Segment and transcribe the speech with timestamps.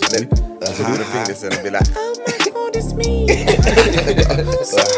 [0.00, 0.38] That's then good.
[0.38, 3.26] so That's do the fingers and be like, oh my god, it's me.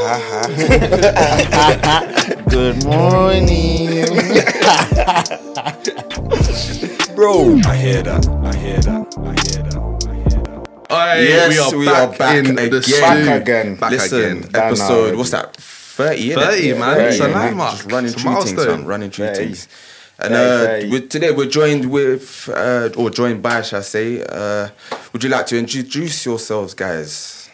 [0.07, 0.29] ha
[1.85, 1.97] ha.
[2.49, 4.07] Good morning.
[7.17, 7.59] Bro.
[7.67, 8.27] I hear that.
[8.29, 9.15] I hear that.
[9.19, 10.07] I hear that.
[10.09, 10.69] I hear that.
[10.91, 12.71] Aye, Yes, we are back, in again.
[12.71, 13.01] the studio.
[13.01, 13.77] Back again.
[13.77, 14.41] Back Listen, again.
[14.51, 15.57] Done episode, what's that?
[15.57, 16.35] 30, innit?
[16.35, 17.01] 30, man.
[17.01, 17.85] It's a landmark.
[17.87, 18.85] Running It's a true things, man.
[18.85, 19.39] Running true 30.
[19.45, 19.69] things.
[20.19, 20.91] And 30, uh, 30.
[20.91, 24.69] with, today we're joined with, uh, or joined by, shall I say, uh,
[25.13, 27.51] would you like to introduce yourselves, guys?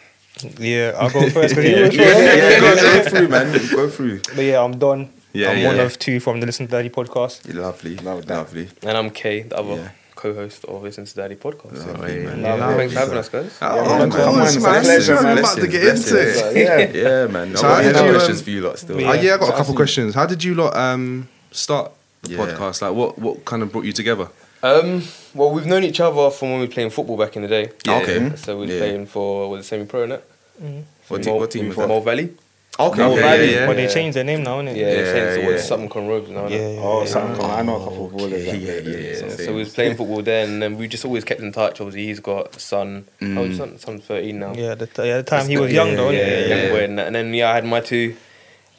[0.59, 1.55] Yeah, I'll go first.
[1.55, 2.25] 'cause you Yeah, yeah, first.
[2.25, 3.51] yeah, go, go through, man.
[3.75, 4.21] Go through.
[4.35, 5.09] But yeah, I'm Don.
[5.33, 5.83] Yeah, I'm yeah, one yeah.
[5.83, 7.47] of two from the Listen to Daddy podcast.
[7.51, 7.95] You're lovely.
[7.97, 8.37] Love that.
[8.37, 8.69] lovely.
[8.83, 9.89] And I'm Kay, the other Yeah.
[10.15, 11.85] co-host of Listen to Daddy podcast.
[11.87, 12.41] Lovely, Yeah, man.
[12.41, 13.51] yeah, Lovely, Thanks for having us, guys.
[13.61, 14.45] Oh, Yeah, of man, course, man, man.
[14.45, 15.23] it's a pleasure, man.
[15.35, 16.33] we're about to get Blessings, into.
[16.33, 16.77] So, yeah.
[16.93, 17.55] Yeah, man.
[17.55, 18.97] So I how got did any questions um, for you lot still.
[18.97, 20.15] Oh, yeah, I got a couple questions.
[20.15, 22.37] How did you lot um, start the Yeah.
[22.37, 22.81] podcast?
[22.81, 24.29] Like, what what kind of brought you together?
[24.63, 25.03] Um,
[25.33, 27.69] well, we've known each other from when we were playing football back in the day.
[27.85, 28.19] Yeah, okay.
[28.19, 28.35] Mm-hmm.
[28.35, 28.79] So we were Yeah.
[28.79, 30.21] playing for was it semi-pro, innit?
[30.61, 30.79] Mm-hmm.
[31.07, 31.87] What team- what team was for that?
[31.87, 32.29] Mole Valley.
[32.79, 33.45] Okay, Mole Valley.
[33.51, 33.67] yeah, yeah.
[33.67, 34.75] But they changed their name now, innit?
[34.77, 35.57] Yeah, Yeah, yeah, changed yeah.
[35.57, 36.47] to something Common Rovers now.
[36.47, 36.75] Yeah, innit?
[36.75, 37.07] yeah, Oh, yeah.
[37.07, 37.45] something.
[37.45, 38.45] I know a oh, couple of ballers.
[38.45, 41.03] Yeah, that yeah, yeah, so- So we was playing football then, and then we just
[41.05, 41.81] always kept in touch.
[41.81, 43.05] Obviously, he's got a son.
[43.21, 44.53] Oh, son, son's thirteen now.
[44.55, 46.27] Yeah, the, t- yeah, the time he was young though, yeah, innit?
[46.49, 46.55] yeah, yeah.
[46.63, 48.15] young boy, and, and then yeah, I had my two,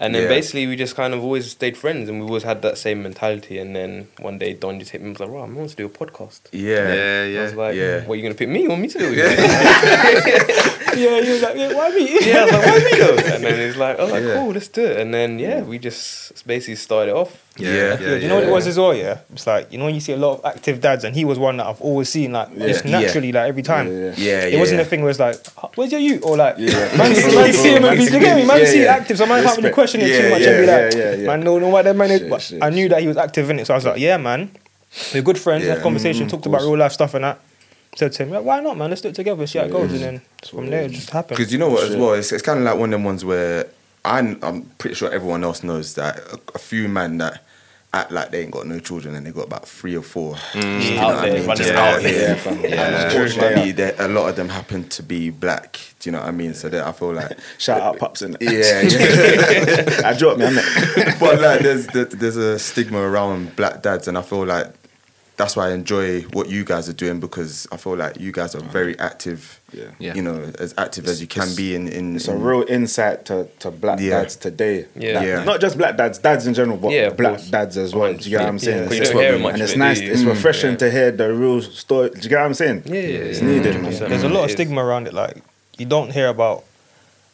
[0.02, 0.28] and then Yeah.
[0.36, 3.56] basically we just kind of always stayed friends, and we always had that same mentality.
[3.62, 3.90] And then
[4.28, 5.94] one day Don just hit me and was like, "Right, I want to do a
[6.00, 6.92] podcast." Yeah.
[6.92, 7.42] Yeah, I yeah.
[7.44, 7.96] was like, Yeah.
[8.06, 8.62] "What are you gonna pick me?
[8.64, 9.16] You want me to do it?"
[10.92, 12.04] Yeah, he was like, yeah, why me?
[12.28, 14.34] yeah, I was like, "Why me though?" And then he's like, "I was like, Yeah.
[14.36, 17.32] cool, let's do it." And then yeah, we just basically started off.
[17.58, 18.00] Yeah.
[18.00, 19.18] Yeah, you know what it was as well, yeah?
[19.32, 21.38] It's like, you know, when you see a lot of active dads, and he was
[21.38, 22.90] one that I've always seen, like, just Yeah.
[23.00, 23.88] naturally, like, every time.
[23.88, 24.38] Yeah, yeah.
[24.46, 24.86] Yeah, It wasn't yeah.
[24.86, 26.18] a thing where it's like, "Oh, where's your you?
[26.20, 26.96] Or like, Yeah.
[26.96, 28.44] man, see, man see him you get me?
[28.46, 28.94] Man Yeah, see it yeah.
[28.94, 29.74] active, so man can't really Respect.
[29.74, 31.26] question it Yeah, too much yeah, and be like, yeah, yeah, yeah.
[31.26, 32.20] man, no, no, what that man is.
[32.20, 33.98] Shit, But shit, I knew that he was active in it, so I was like,
[34.00, 34.50] yeah, man.
[35.12, 35.74] We're good friends, Yeah.
[35.74, 37.38] had conversation, Mm, talked about real life stuff and that.
[37.96, 38.88] Said to him, like, why not, man?
[38.88, 39.92] Let's do it together, see how it goes.
[39.92, 41.36] And then from there, it just happened.
[41.36, 43.22] Because you know what, as well, it's, it's kind of like one of them ones
[43.22, 43.66] where
[44.04, 47.44] I'm, I'm pretty sure everyone else knows that a, a few men that
[47.94, 50.34] act like they ain't got no children and they got about three or four.
[50.54, 51.56] Do you know Out what I there, mean?
[51.56, 51.78] Just around.
[51.96, 52.38] out here.
[52.44, 53.04] Yeah, Yeah.
[53.10, 55.78] unfortunately, they- a lot of them happen to be black.
[56.00, 56.54] Do you know what I mean?
[56.54, 60.00] So that I feel like, Shout out Pops and yeah, yeah.
[60.06, 61.18] I dropped me, innit?
[61.20, 64.72] but like, there's there's a stigma around black dads, and I feel like
[65.36, 68.54] that's why I enjoy what you guys are doing because I feel like you guys
[68.54, 69.60] are very active.
[69.72, 69.84] Yeah.
[69.98, 70.14] Yeah.
[70.14, 72.14] You know, as active as you can be in in.
[72.16, 74.20] It's a real insight to, to black Yeah.
[74.20, 74.86] dads today.
[74.94, 75.14] Yeah.
[75.18, 75.44] Like, Yeah.
[75.44, 77.48] Not just black dads, dads in general, but Yeah, black course.
[77.50, 78.12] dads as well.
[78.12, 78.78] Do you get what I'm saying?
[78.82, 80.28] Yeah, 'cause you It's don't what we- much and it's nice, do it's Mm.
[80.28, 80.76] refreshing Yeah.
[80.76, 82.10] to hear the real story.
[82.10, 82.82] Do you get what I'm saying?
[82.86, 83.00] Yeah, yeah,
[83.30, 83.46] It's yeah.
[83.48, 83.84] needed, man.
[83.92, 84.08] 100%.
[84.10, 85.14] There's a lot of stigma around it.
[85.14, 85.38] Like
[85.78, 86.64] you don't hear about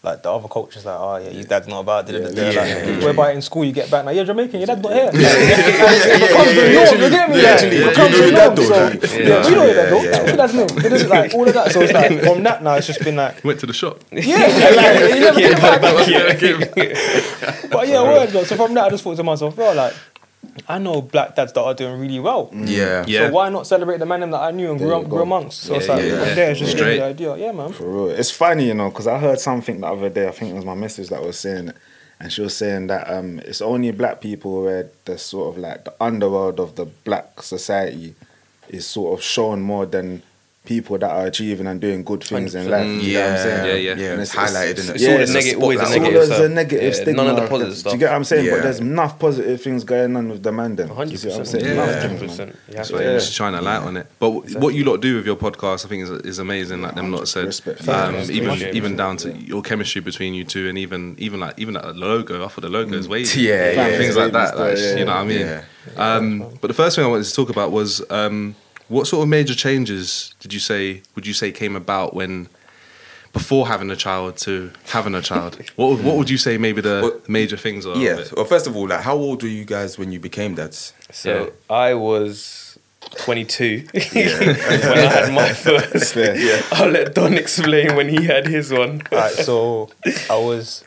[0.09, 0.85] like the other cultures.
[0.85, 2.07] Like, oh yeah, your dad's not about.
[2.07, 2.43] Da, da, da, da.
[2.51, 2.69] Yeah, like,
[3.01, 5.05] yeah, whereby in school you get back, like, you're Jamaican, your dad's not here.
[5.07, 7.03] Like, it becomes the norm.
[7.03, 7.37] You get me?
[7.37, 8.57] yeah, Like, actually, it do becomes you know the your dad norm.
[8.57, 9.07] though?
[9.07, 9.29] So Yeah.
[9.29, 9.89] yeah, we know your dad.
[9.93, 10.03] Though.
[10.03, 10.11] yeah.
[10.11, 10.85] What's your dad's name?
[10.87, 11.73] It is like all of that.
[11.73, 14.03] So it's like from that now, it's just been like Went to the shop.
[14.13, 15.81] yeah, like, you never get back.
[17.71, 18.31] But yeah, word.
[18.31, 18.45] though.
[18.45, 19.93] So from that, I just thought to myself, well, like.
[20.69, 22.50] I know black dads that are doing really well.
[22.53, 23.04] Yeah.
[23.06, 23.28] Yeah.
[23.28, 25.60] So why not celebrate the man that I knew and grew up, you grew amongst?
[25.60, 26.34] So it's like yeah, yeah.
[26.34, 26.99] there, it's just Straight.
[26.99, 27.37] the idea.
[27.37, 27.72] Yeah, man.
[27.72, 28.10] For real.
[28.10, 30.28] It's funny, you know, because I heard something the other day.
[30.28, 31.76] I think it was my missus that was saying it.
[32.21, 35.84] And she was saying that um, it's only black people where the sort of like
[35.84, 38.16] the underworld of the black society
[38.69, 40.22] is sort of shown more than
[40.69, 42.71] people that are achieving and doing good things in 100%.
[42.71, 42.87] life.
[43.03, 43.67] You get what I'm Yeah, saying?
[43.67, 44.03] Yeah, yeah.
[44.05, 44.12] yeah.
[44.12, 44.95] And It's highlighted in it.
[44.97, 46.12] It's all the It's a negative- always the spotlight.
[46.15, 46.99] It's all negative stuff.
[46.99, 47.23] Yeah, stigma.
[47.25, 47.93] none of the positive Do stuff.
[47.95, 48.45] you get what I'm saying?
[48.45, 48.53] Yeah.
[48.55, 50.89] But there's enough positive things going on with the man then.
[50.89, 51.47] Do you see what I'm 100%.
[51.53, 51.65] saying?
[51.65, 51.73] Yeah.
[51.73, 52.39] Enough Yeah, things, 100%.
[52.39, 52.56] man.
[52.71, 53.12] You have So to- yeah.
[53.19, 54.06] just shine a light on it.
[54.19, 56.83] But w what you lot do with your podcast, I think, is, is amazing.
[56.83, 57.89] Like them lot said, Respect.
[57.89, 61.75] um, even even down to your chemistry between you two, and even even like even
[61.75, 62.45] like the logo.
[62.45, 64.50] I thought the logo is way Yeah, yeah, things like that.
[64.99, 65.61] You know what I mean?
[65.97, 66.25] Um,
[66.61, 68.55] but the first thing I wanted to talk about was um,
[68.88, 72.49] what sort of major changes did you say would you say came about when
[73.32, 75.56] before having a child to having a child?
[75.76, 77.97] what would- what would you say maybe the Well, major things are?
[77.97, 78.25] Yeah.
[78.34, 80.93] Well, first of all, like, how old were you guys when you became dads?
[81.12, 82.78] So I was
[83.16, 86.16] 22 when I had my first.
[86.16, 86.62] Yeah.
[86.73, 89.02] I'll let Don explain when he had his one.
[89.12, 89.91] Alright, so
[90.31, 90.82] I was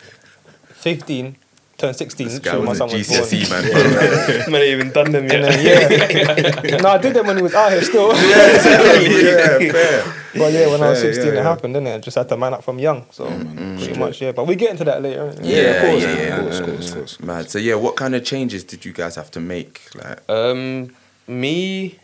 [0.69, 1.37] 15,
[1.81, 2.27] turned 16.
[2.27, 3.21] This guy so my was a son was born.
[3.21, 4.51] GCSE man.
[4.51, 5.89] Man, ain't even done them And yet.
[5.89, 6.77] then, yeah.
[6.81, 8.09] no, I did them when he was out here still.
[8.13, 10.13] yeah, fair.
[10.33, 11.43] But yeah, when I was Fair, 16, yeah, it yeah.
[11.43, 11.95] happened, didn't it?
[11.95, 13.05] I just had to man up from young.
[13.11, 14.31] So pretty much, yeah.
[14.31, 15.27] But we get into that later.
[15.31, 15.39] innit?
[15.43, 16.95] Yeah, of course, yeah, of yeah, course, of course, yeah.
[16.95, 17.19] course.
[17.19, 17.49] Mad.
[17.49, 19.81] So yeah, what kind of changes did you guys have to make?
[19.95, 20.91] Like, Um,
[21.27, 21.99] me,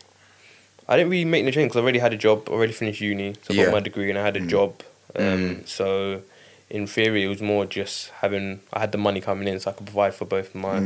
[0.88, 3.34] I didn't really make no change because I already had a job, already finished uni,
[3.42, 3.64] so I Yeah.
[3.66, 4.82] got my degree and I had a job.
[5.16, 6.20] Um, So
[6.70, 9.74] in theory, it was more just having I had the money coming in, so I
[9.74, 10.76] could provide for both my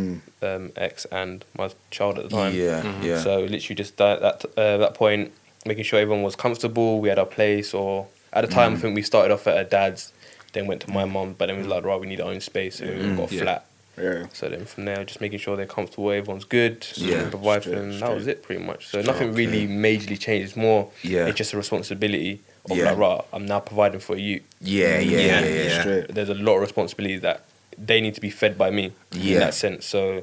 [0.43, 2.55] um, ex and my child at the time.
[2.55, 3.19] yeah, yeah.
[3.21, 5.33] So literally just that that uh, that point,
[5.67, 7.01] making sure everyone was comfortable.
[7.01, 9.65] We had our place, or at the time, I think we started off at a
[9.65, 10.13] dad's,
[10.53, 12.41] then went to my mum, but then we was like, right, we need our own
[12.41, 13.43] space, so we got a Yeah.
[13.43, 13.67] flat.
[14.01, 14.27] Yeah.
[14.33, 17.25] So then from there, just making sure they're comfortable, everyone's good, Yeah.
[17.25, 18.01] yeah, provide for Straight, them.
[18.01, 18.87] That was it, pretty much.
[18.87, 20.47] So nothing really majorly changed.
[20.49, 21.27] It's more, Yeah.
[21.27, 22.41] it's just a responsibility
[22.71, 22.85] of Yeah.
[22.91, 24.41] like, right, I'm now providing for you.
[24.61, 25.63] Yeah, yeah, yeah, yeah.
[25.65, 25.81] yeah.
[25.81, 26.09] Straight.
[26.15, 27.43] There's a lot of responsibility that
[27.79, 29.35] they need to be fed by me Yeah.
[29.35, 29.87] in that sense.
[29.87, 30.23] So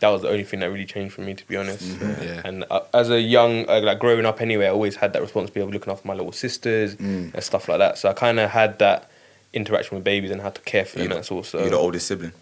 [0.00, 1.82] that was the only thing that really changed for me, to be honest.
[2.00, 2.42] Yeah.
[2.44, 5.66] And uh, as a young, uh, like growing up anyway, I always had that responsibility
[5.68, 7.34] of looking after my little sisters Mm.
[7.34, 7.98] and stuff like that.
[7.98, 9.10] So I kind of had that
[9.54, 11.06] interaction with babies and how to care for them.
[11.08, 11.60] You're That's also.
[11.60, 12.32] You're the oldest sibling.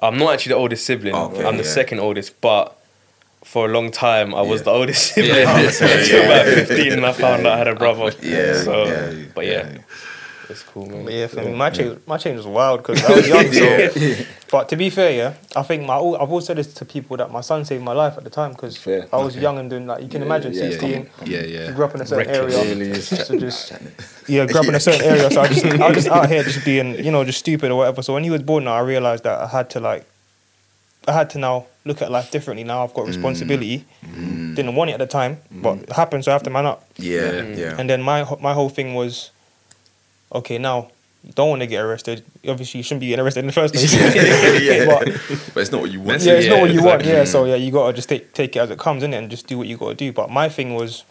[0.00, 1.14] I'm not actually the oldest sibling.
[1.14, 1.68] Okay, I'm the yeah.
[1.70, 2.78] second oldest, but
[3.52, 4.64] for a long time I was Yeah.
[4.64, 5.58] the oldest sibling Yeah.
[5.58, 8.12] until about 15, and I found out I had a brother.
[8.22, 9.78] Yeah, So, yeah, but yeah, yeah.
[10.50, 11.04] it's cool, man.
[11.04, 13.52] But yeah, for me, my change, my change was wild because I was young.
[13.52, 17.16] So, but to be fair, yeah, I think my I've always said this to people
[17.18, 19.86] that my son saved my life at the time because I was young and doing
[19.86, 21.10] like you can imagine yeah, sixteen.
[21.24, 21.70] Yeah, You yeah.
[21.72, 22.54] grew up in a certain Reckless.
[22.56, 23.08] area, Really is.
[23.08, 23.72] so just
[24.26, 25.30] yeah, grew up in a certain area.
[25.30, 27.76] So I just I was just out here just being you know just stupid or
[27.80, 28.00] whatever.
[28.02, 30.04] So when he was born, now I realized that I had to like
[31.06, 32.64] I had to now look at life differently.
[32.64, 33.08] Now I've got mm.
[33.08, 33.84] responsibility.
[34.04, 34.54] Mm.
[34.54, 35.62] Didn't want it at the time, mm.
[35.62, 36.84] but it happened, so I have to man up.
[36.96, 37.76] Yeah, yeah.
[37.78, 39.30] And then my my whole thing was,
[40.32, 40.90] okay, now
[41.24, 42.24] you don't want to get arrested.
[42.46, 43.94] Obviously, you shouldn't be getting arrested in the first place.
[44.62, 44.86] yeah.
[44.86, 45.06] but
[45.54, 46.22] But it's not what you want.
[46.22, 47.04] yeah, it's not what you want.
[47.04, 49.46] Yeah, so yeah, you gotta just take take it as it comes in and just
[49.46, 50.12] do what you gotta do.
[50.12, 51.04] But my thing was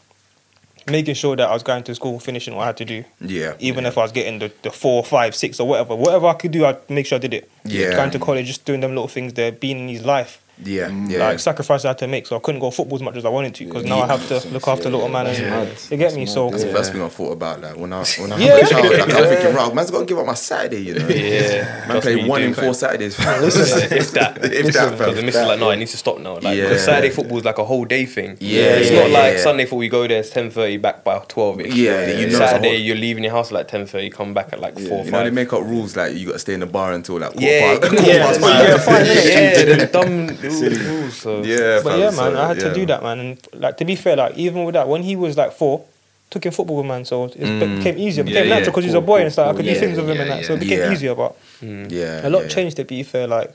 [0.89, 3.03] making sure that I was going to school, finishing what I had to do.
[3.19, 3.55] Yeah.
[3.59, 3.89] Even yeah.
[3.89, 6.65] if I was getting the, the four, five, six, or whatever, whatever I could do,
[6.65, 7.49] I'd make sure I did it.
[7.63, 7.95] Yeah.
[7.95, 10.41] Going to college, just doing them little things there, being in his life.
[10.63, 11.19] Yeah, mm, yeah.
[11.19, 13.29] Like sacrifices I had to make, so I couldn't go football as much as I
[13.29, 15.77] wanted to because now I have to look after little man and mad.
[15.91, 16.25] you get me.
[16.25, 17.61] So That's the first thing I thought about.
[17.61, 18.55] Like when I when I Yeah.
[18.57, 20.95] had a child, like, I'm thinking, right, man's got to give up my Saturday, you
[20.95, 21.07] know.
[21.07, 22.47] Yeah, Man Trust play me, you one do.
[22.47, 23.15] in four Saturdays.
[23.19, 24.39] if that.
[24.43, 26.35] if that, Because the missus is like, no, it needs to stop now.
[26.39, 26.63] Like, Yeah.
[26.69, 28.37] because Saturday football is like a whole day thing.
[28.39, 29.43] Yeah, it's yeah, not yeah, like yeah.
[29.43, 29.77] Sunday football.
[29.79, 31.61] we go there, it's ten thirty, back by twelve.
[31.61, 34.09] Yeah, you know it's a Saturday whole- you're leaving your house at like ten thirty,
[34.09, 35.33] come back at like four, You know they five.
[35.33, 37.77] make up rules like you got to stay in the bar until like quarter yeah,
[37.79, 39.07] past- yeah, quarter yeah, past five.
[39.07, 41.15] you get a yeah, the dumb little rules.
[41.17, 42.67] So Yeah, But fam, yeah, so, man, I had yeah.
[42.69, 43.19] to do that, man.
[43.19, 45.85] And like to be fair, like even with that, when he was like four,
[46.29, 47.77] took him football with man, so it mm.
[47.77, 49.53] became easier, Yeah, became yeah, natural because he's a boy cool, and stuff.
[49.53, 50.91] I could yeah, do things with him and that, so it became Yeah.
[50.91, 51.15] easier.
[51.15, 51.91] But mm.
[51.91, 52.47] Yeah, a lot yeah.
[52.49, 52.75] changed.
[52.77, 53.53] To be fair, like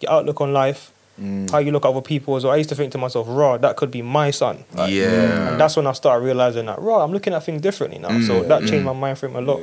[0.00, 0.90] your outlook on life,
[1.20, 1.50] mm.
[1.50, 2.40] how you look at other people.
[2.40, 4.64] So I used to think to myself, raw, that could be my son.
[4.74, 7.98] Like, Yeah, And that's when I started realizing that, raw, I'm looking at things differently
[7.98, 8.20] now.
[8.20, 9.60] So Mm, that changed my mind frame a lot.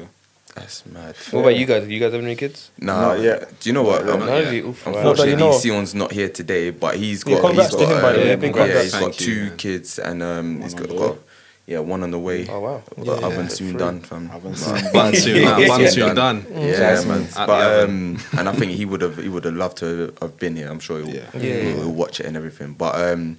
[0.56, 1.16] That's mad.
[1.32, 1.82] what about you guys?
[1.82, 2.70] Have you guys have any kids?
[2.78, 3.60] Nah, Not yet.
[3.60, 4.06] Do you know what?
[4.06, 4.54] Not Um, yet.
[4.54, 4.60] yeah.
[4.62, 5.52] Oof, Not that Unfortunately, you know.
[5.58, 7.42] Sion's not here today, but he's Yeah, got.
[7.48, 8.84] congrats he's to got, him, by the um, way, big yeah, congrats.
[8.84, 9.58] he's got you, two man.
[9.58, 11.18] kids, and um, he's on got, got
[11.66, 12.48] yeah one on the way.
[12.50, 12.84] Oh wow.
[13.04, 13.28] Got Yeah.
[13.28, 13.80] oven soon Free.
[13.80, 14.30] done, fam.
[14.32, 15.50] Oven But- soon Bun soon, Yeah.
[15.58, 15.68] done.
[15.68, 15.90] bun Yeah.
[15.90, 16.46] soon done.
[16.52, 17.28] Yeah, man.
[17.36, 20.56] But um, and I think he would have he would have loved to have been
[20.56, 20.70] here.
[20.70, 21.22] I'm sure he'll, Yeah.
[21.34, 21.40] Yeah.
[21.40, 22.74] he'll, he'll watch it and everything.
[22.74, 23.38] But um,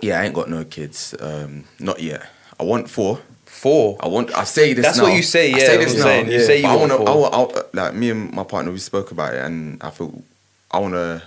[0.00, 1.14] yeah, I ain't got no kids.
[1.18, 2.22] Um, not yet.
[2.60, 3.18] I want four.
[3.64, 3.96] Four.
[4.00, 4.28] I want.
[4.36, 4.84] I say this.
[4.84, 5.04] That's now.
[5.04, 6.00] what you say, I yeah, say this now.
[6.00, 6.26] I'm saying.
[6.32, 7.34] You say you But I want wanna- four.
[7.34, 10.12] I wa- I- like me and my partner, we spoke about it, and I feel
[10.70, 11.22] I want to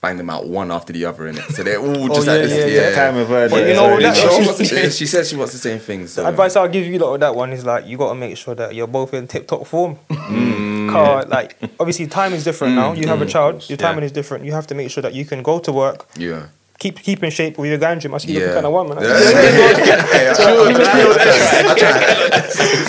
[0.00, 1.44] bang them out one after the other in it.
[1.54, 2.52] So they're all just Oh, at yeah, this.
[2.58, 2.94] yeah, Yeah, yeah.
[2.96, 3.48] Time of her.
[3.48, 4.46] But you know already that- She changed.
[4.46, 6.06] wants the same- she says she wants the same thing.
[6.08, 8.14] So The advice I'll give you lot of that one is like you got to
[8.16, 9.98] make sure that you're both in tip top form.
[10.10, 10.90] Mm.
[10.94, 12.92] Car, like obviously time is different now.
[12.92, 13.86] You have a child, your Yeah.
[13.86, 14.44] timing is different.
[14.44, 16.46] You have to make sure that you can go to work, yeah.
[16.78, 18.14] Keep keep in shape with your going gym.
[18.14, 18.46] I see you Yeah.
[18.46, 18.98] looking kind of one man.
[19.02, 20.32] Yeah.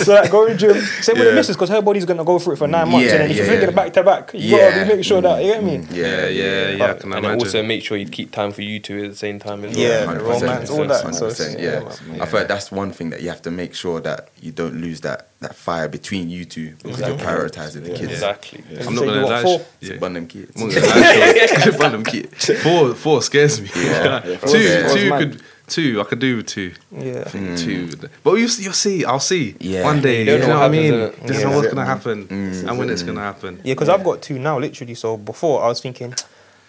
[0.04, 0.74] so like go to gym.
[1.02, 1.34] Same with the Yeah.
[1.34, 3.36] missus because her body's gonna go through it for nine months, Yeah, and then if
[3.36, 3.74] yeah, you're thinking yeah.
[3.74, 4.70] back to back, you Yeah.
[4.84, 5.80] gotta make sure that you get me.
[5.92, 6.90] Yeah, yeah, yeah.
[6.90, 9.16] I can and then also make sure you keep time for you two at the
[9.16, 10.14] same time as Yeah, well.
[10.14, 11.00] the 100%, romance, all that.
[11.00, 12.16] So 100%, it's- yeah.
[12.16, 12.22] yeah.
[12.22, 14.80] I feel like that's one thing that you have to make sure that you don't
[14.80, 17.16] lose that, that fire between you two because Exactly.
[17.24, 18.12] you're prioritizing the kids.
[18.12, 18.62] Exactly.
[18.70, 18.80] Yeah.
[18.86, 19.42] I'm You not gonna you want lie.
[19.42, 19.66] four?
[19.80, 19.96] Yeah.
[19.96, 20.52] Bun them kids.
[20.60, 21.78] I'm not gonna lie, sure.
[21.78, 22.62] Bun them kids.
[22.62, 23.70] Four, four scares me.
[23.74, 24.20] Yeah.
[24.20, 25.18] two, Four's- four's two mad.
[25.32, 26.00] could, two.
[26.00, 26.72] I could do with two.
[26.92, 27.22] Yeah.
[27.24, 27.88] I think two.
[28.22, 29.04] But you, see- you'll see.
[29.06, 29.56] I'll see.
[29.60, 29.84] Yeah.
[29.84, 30.24] One day.
[30.26, 30.92] You You, know know what I mean?
[30.92, 31.42] happens, Just innit?
[31.44, 31.56] know Yeah.
[31.56, 32.68] what's gonna happen Mm.
[32.68, 33.60] and when it's gonna happen.
[33.64, 34.94] Yeah, because I've got two now, literally.
[34.94, 36.12] So before I was thinking,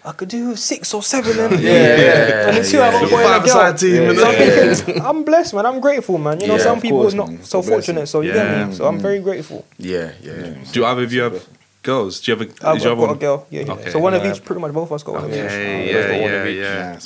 [0.04, 1.38] I could do six or seven.
[1.38, 3.52] And, Yeah, and then two, I got a boy and a Five girl.
[3.54, 4.02] side team.
[4.02, 4.76] and So I'm that.
[4.76, 5.66] thinking, I'm blessed, man.
[5.66, 6.40] I'm grateful, man.
[6.40, 7.42] You know, Yeah, some people course, is not man.
[7.44, 7.72] So blessing.
[7.72, 8.06] fortunate.
[8.08, 8.58] So you Yeah.
[8.58, 8.74] get me.
[8.74, 9.24] So I'm very mm.
[9.24, 9.64] grateful.
[9.78, 10.54] Yeah, yeah.
[10.72, 11.46] Do either of you have
[11.82, 12.20] girls?
[12.20, 12.50] Do you have a?
[12.68, 13.18] I've did you got, have got a one?
[13.18, 13.46] girl.
[13.50, 13.72] Yeah, yeah.
[13.74, 13.90] Okay.
[13.90, 14.44] So one of each.
[14.44, 15.36] Pretty much both of us got one of each.
[15.36, 16.56] Yeah, got one yeah, of each.
[16.58, 16.98] yeah.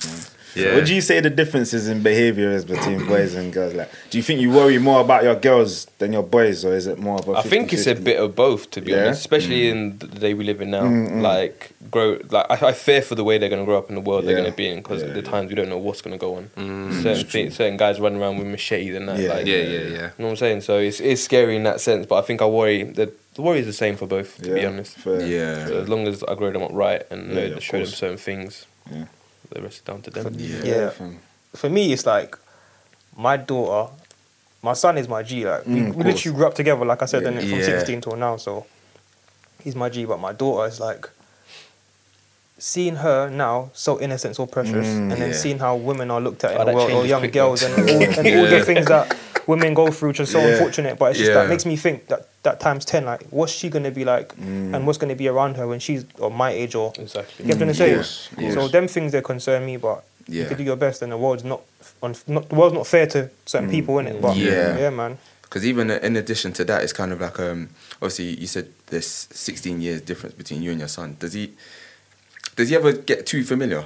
[0.57, 0.73] Nice, man.
[0.73, 0.79] Yeah.
[0.79, 3.75] What do you say the differences in behaviour is between boys and girls?
[3.75, 6.87] Like, do you think you worry more about your girls than your boys, or is
[6.87, 7.33] it more of a?
[7.33, 8.05] I think it's a 50-50?
[8.05, 9.05] bit of both, to be Yeah?
[9.05, 9.21] honest.
[9.21, 10.83] Especially in the day we live in now.
[10.85, 11.23] Mm, mm.
[11.23, 14.01] Like grow, like I, I fear for the way they're gonna grow up in the
[14.01, 15.31] world they're gonna be in because Yeah, at the yeah.
[15.31, 16.51] times we don't know what's gonna go on.
[16.57, 17.03] Mm.
[17.03, 19.19] certain things, certain guys running around with machetes and that.
[19.19, 19.79] Yeah, like, Yeah, yeah, yeah.
[19.79, 20.61] You know what I'm saying?
[20.63, 23.59] So it's it's scary in that sense, but I think I worry the the worry
[23.59, 24.97] is the same for both, to be honest.
[24.97, 25.21] fair.
[25.21, 25.67] Yeah.
[25.67, 27.87] So as long as I grow them up right and know, Yeah, of show them
[27.87, 29.05] certain things, Yeah.
[29.51, 30.35] The rest is down to them.
[30.39, 30.63] Yeah.
[30.65, 30.91] Yeah.
[31.55, 32.37] For me, it's like
[33.17, 33.93] my daughter,
[34.63, 35.47] my son is my G.
[35.47, 36.85] Like we, Mm, we literally grew up together.
[36.85, 37.39] Like I said, Yeah.
[37.41, 37.65] from Yeah.
[37.65, 38.37] sixteen till now.
[38.37, 38.67] So
[39.63, 40.05] he's my G.
[40.05, 41.09] But my daughter is like
[42.59, 45.37] seeing her now so innocent, so precious, Mm, and then yeah.
[45.37, 47.75] seeing how women are looked at Oh, in the world, or young quick, girls, and,
[47.75, 49.15] all, and all the things that
[49.47, 50.55] women go through, which is so Yeah.
[50.55, 50.99] unfortunate.
[50.99, 51.43] But it's just Yeah.
[51.43, 54.75] that makes me think that that times ten, like, what's she gonna be like, Mm.
[54.75, 57.45] and what's gonna be around her when she's or my age or Exactly.
[57.45, 60.49] you get what I'm Mm, yes, So them things they concern me, but you Yeah.
[60.49, 61.63] can do your best, and the world's not,
[62.03, 64.21] on, not the world's not fair to certain people, in it.
[64.23, 64.79] But Yeah.
[64.79, 65.19] yeah, man.
[65.43, 67.69] Because even in addition to that, it's kind of like um,
[68.03, 71.17] obviously you said there's 16 years difference between you and your son.
[71.21, 71.53] Does he
[72.57, 73.85] does he ever get too familiar?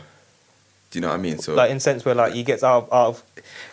[0.91, 1.39] Do you know what I mean?
[1.39, 3.23] So Like in sense where like he gets out of, out of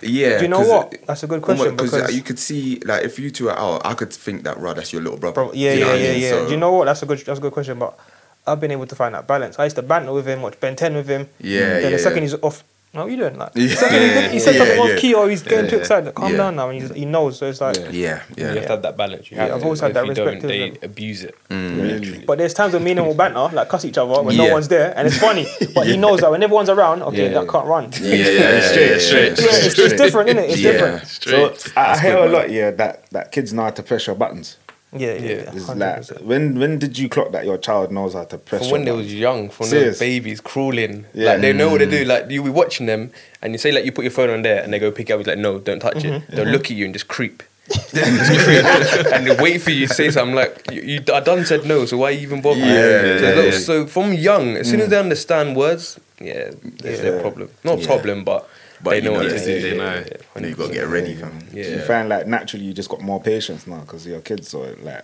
[0.02, 0.38] yeah.
[0.38, 0.94] Do you know what?
[0.94, 3.50] it- That's a good question almost- uh, because- you could see like if you two
[3.50, 5.34] are out, I could think that right, that's your little brother.
[5.34, 6.22] Bro, yeah, you know yeah, what I yeah, mean?
[6.22, 6.30] yeah.
[6.32, 6.86] So- Do you know what?
[6.86, 7.20] That's a good.
[7.20, 7.80] That's a good question.
[7.80, 7.98] But
[8.46, 9.60] I've been able to find that balance.
[9.60, 11.28] I used to banter with him, watch Ben Ten with him.
[11.40, 12.30] Yeah, Then yeah, the second yeah.
[12.30, 12.64] he's off.
[12.94, 13.38] No, what you doing?
[13.38, 13.68] Like, Yeah.
[13.68, 16.16] the second he, did- he said Yeah, something off key or he's getting too excited.
[16.16, 16.38] Calm Yeah.
[16.38, 16.70] down now.
[16.70, 17.38] And he's, he knows.
[17.38, 17.76] So it's like.
[17.78, 17.92] Yeah.
[17.92, 18.48] Yeah, yeah.
[18.50, 19.30] You have to have that balance.
[19.30, 19.66] You Yeah, have I've to.
[19.66, 20.80] always had that respect they them.
[20.82, 21.36] abuse it.
[21.50, 22.24] Really?
[22.26, 24.52] But there's times when me and him will banter, like cuss each other when no
[24.52, 25.46] one's there, and it's funny.
[25.76, 27.40] But he knows that when everyone's around, okay, Yeah.
[27.40, 27.92] that can't run.
[28.02, 29.46] Yeah, yeah, yeah, Straight, yeah, straight, yeah.
[29.46, 30.50] Yeah, it's, it's different, isn't it?
[30.52, 30.72] It's Yeah.
[30.72, 31.08] different.
[31.08, 34.16] So I, I hear a lot, yeah, that, that kids know how to press your
[34.16, 34.58] buttons.
[34.94, 35.30] Yeah, yeah, Yeah.
[35.30, 35.52] yeah.
[35.54, 36.12] It's 100%.
[36.12, 38.72] like when when did you clock that your child knows how to press From your
[38.74, 40.00] when they was young, from Serious?
[40.00, 41.32] babies crawling, Yeah.
[41.32, 42.06] like they know what they do.
[42.06, 42.08] Mm.
[42.08, 44.64] Like you be watching them, and you say like you put your phone on there,
[44.64, 45.20] and they go pick it up.
[45.20, 46.14] He's like, no, don't touch it.
[46.14, 46.36] Mm-hmm.
[46.36, 46.54] They'll mm-hmm.
[46.54, 47.44] look at you and just creep.
[47.70, 47.92] Just
[48.46, 49.14] creep.
[49.14, 51.86] and they wait for you to say something like you, you I done said no,
[51.86, 52.60] so why you even bother?
[52.60, 52.66] Yeah,
[53.20, 53.60] so, yeah, look, yeah.
[53.60, 54.92] so from young, as soon as mm.
[54.92, 57.12] they understand words, yeah, there's Yeah.
[57.12, 57.50] their problem.
[57.66, 57.88] Not Yeah.
[57.88, 58.48] problem, but,
[58.84, 59.70] But they you know know what they to do, do.
[59.72, 59.94] they know.
[59.94, 61.40] yeah, You know, you got to get ready, fam.
[61.52, 61.68] Yeah.
[61.70, 65.04] You find like naturally you just got more patience now because your kids are like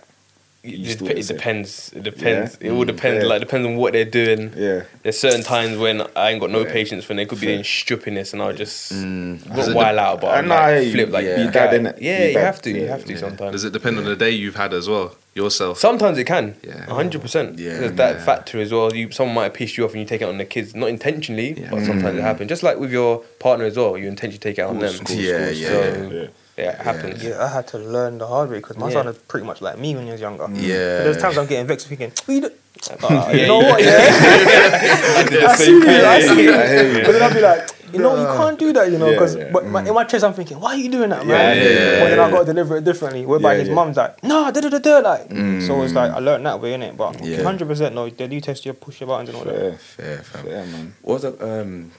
[0.62, 1.92] It, dep- it, it depends.
[1.92, 2.56] It depends.
[2.60, 2.68] Yeah?
[2.68, 3.22] It all depends.
[3.24, 3.28] Yeah.
[3.28, 4.52] Like depends on what they're doing.
[4.56, 4.84] Yeah.
[5.02, 6.72] There's certain times when I ain't got no Yeah.
[6.72, 7.16] patience for them.
[7.18, 7.54] They could be Fair.
[7.56, 9.46] doing stupidness and I'll just Mm.
[9.46, 11.40] not Does it wild out, but I I'm know, like flip like yeah.
[11.40, 12.70] you Be dad, Yeah, Be you have to.
[12.70, 13.18] You have to yeah.
[13.18, 13.52] sometimes.
[13.52, 15.16] Does it depend on the day you've had as well?
[15.34, 15.78] Yourself.
[15.78, 16.54] Sometimes it can.
[16.62, 16.86] Yeah.
[16.86, 17.58] hundred percent.
[17.58, 17.78] Yeah.
[17.78, 18.24] There's that Yeah.
[18.24, 18.94] factor as well.
[18.94, 20.90] You someone might have pissed you off and you take it on the kids, not
[20.90, 21.70] intentionally, Yeah.
[21.70, 22.22] but sometimes it mm.
[22.22, 22.48] happens.
[22.48, 24.96] Just like with your partner as well, you intentionally take it on them.
[24.98, 26.26] course, Yeah, course, yeah, So yeah.
[26.56, 27.22] Yeah, it happens.
[27.24, 28.94] Yeah, I had to learn the hard way because my Yeah.
[28.94, 30.44] son is pretty much like me when he was younger.
[30.52, 30.98] Yeah.
[30.98, 32.50] But there's times I'm getting vexed thinking, what you do?
[33.02, 33.96] Uh, you know what, yeah?
[33.98, 35.86] I I see you.
[35.88, 36.52] I see you.
[36.52, 37.02] I.
[37.04, 39.50] But then I'll be like, you know, you can't do that, you know, because yeah.
[39.52, 41.56] but my, in my chest I'm thinking, why are you doing that, man?
[41.56, 43.24] Yeah, yeah, yeah, but then yeah, I got to deliver it differently.
[43.24, 43.74] Whereby Yeah, his yeah.
[43.74, 45.28] mum's like, no, da da da da, like.
[45.62, 46.96] So it's like I learned that way, innit?
[46.96, 47.38] But Yeah.
[47.38, 49.80] 100% no, they do test your push your buttons and all that.
[49.80, 50.44] Fair, Fair, fam.
[50.44, 50.94] fair, man.
[51.02, 51.28] What was I,
[51.60, 51.90] um,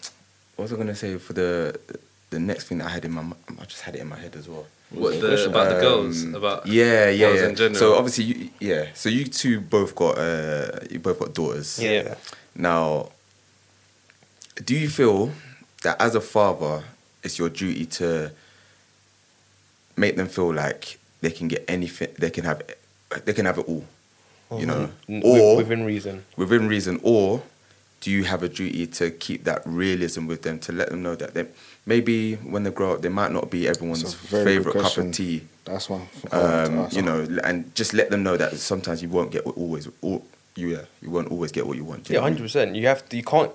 [0.56, 1.80] what was I gonna say for the
[2.30, 4.18] the next thing that I had in my mi- I just had it in my
[4.18, 4.66] head as well.
[4.92, 6.24] What the, about the girls?
[6.24, 7.50] Um, About yeah, yeah, girls yeah.
[7.50, 7.76] in general.
[7.76, 8.86] So obviously, you, yeah.
[8.94, 11.80] So you two both got uh, you both got daughters.
[11.82, 12.16] Yeah.
[12.56, 13.10] Now,
[14.64, 15.32] do you feel
[15.84, 16.84] that as a father,
[17.24, 18.32] it's your duty to
[19.98, 22.62] make them feel like they can get anything, they can have,
[23.26, 23.86] they can have it all,
[24.58, 26.24] you know, N- or within reason.
[26.38, 27.42] within reason, or
[28.02, 31.16] do you have a duty to keep that realism with them to let them know
[31.16, 31.48] that they
[31.86, 34.82] maybe when they grow up they might not be everyone's It's a very good favorite
[34.84, 36.08] cup of tea, That's one.
[36.32, 39.32] I wanted to um, you know, and just let them know that sometimes you won't
[39.32, 40.26] get always, all,
[40.56, 42.10] you yeah, you won't always get what you want.
[42.10, 42.38] you Yeah, know what I mean?
[42.38, 42.76] hundred percent.
[42.76, 43.18] You have to.
[43.18, 43.52] You can't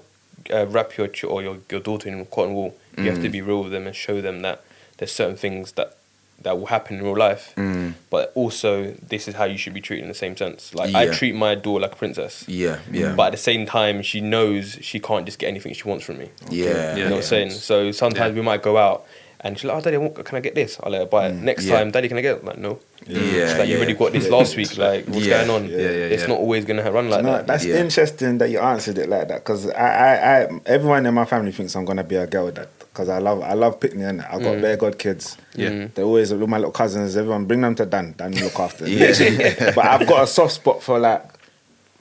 [0.52, 2.74] uh, wrap your ch- or your, your daughter in cotton wool.
[2.96, 3.32] You have to Mm.
[3.32, 4.62] be real with them and show them that
[4.98, 5.96] there's certain things that
[6.42, 7.52] that will happen in real life.
[7.56, 7.94] Mm.
[8.08, 10.74] But also, this is how you should be treated in the same sense.
[10.74, 12.44] Like I treat my daughter like a princess.
[12.48, 15.84] Yeah, yeah, But at the same time, she knows she can't just get anything she
[15.84, 16.30] wants from me.
[16.48, 17.08] yeah, You Yeah.
[17.08, 17.50] know what I'm saying?
[17.50, 18.40] So sometimes Yeah.
[18.40, 19.04] we might go out
[19.42, 21.34] and she's like, "Oh, daddy, I can I get this?" I'll let her buy it.
[21.34, 21.68] Next Mm.
[21.68, 21.76] Yeah.
[21.78, 22.40] time, daddy, can I get it?
[22.42, 22.78] I'm like, no.
[23.06, 23.18] Yeah,
[23.48, 23.76] She's like, you yeah.
[23.78, 24.76] already got this last week.
[24.76, 25.44] Like, what's Yeah.
[25.46, 25.68] going on?
[25.70, 26.28] Yeah, yeah, it's yeah.
[26.28, 27.46] not always gonna run like no, that.
[27.46, 27.76] that's Yeah.
[27.76, 31.52] interesting that you answered it like that because I, I, I, everyone in my family
[31.52, 32.68] thinks I'm gonna be a girl dad
[33.00, 34.60] because I love, I love picnic and I've got mm.
[34.60, 35.38] bare god kids.
[35.54, 35.70] Yeah.
[35.70, 35.94] Mm.
[35.94, 37.16] they always with my little cousins.
[37.16, 38.14] Everyone bring them to Dan.
[38.16, 38.84] Dan look after.
[38.84, 38.92] them.
[39.00, 39.72] Yeah.
[39.74, 41.24] but I've got a soft spot for like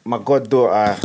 [0.03, 0.99] my goddaughter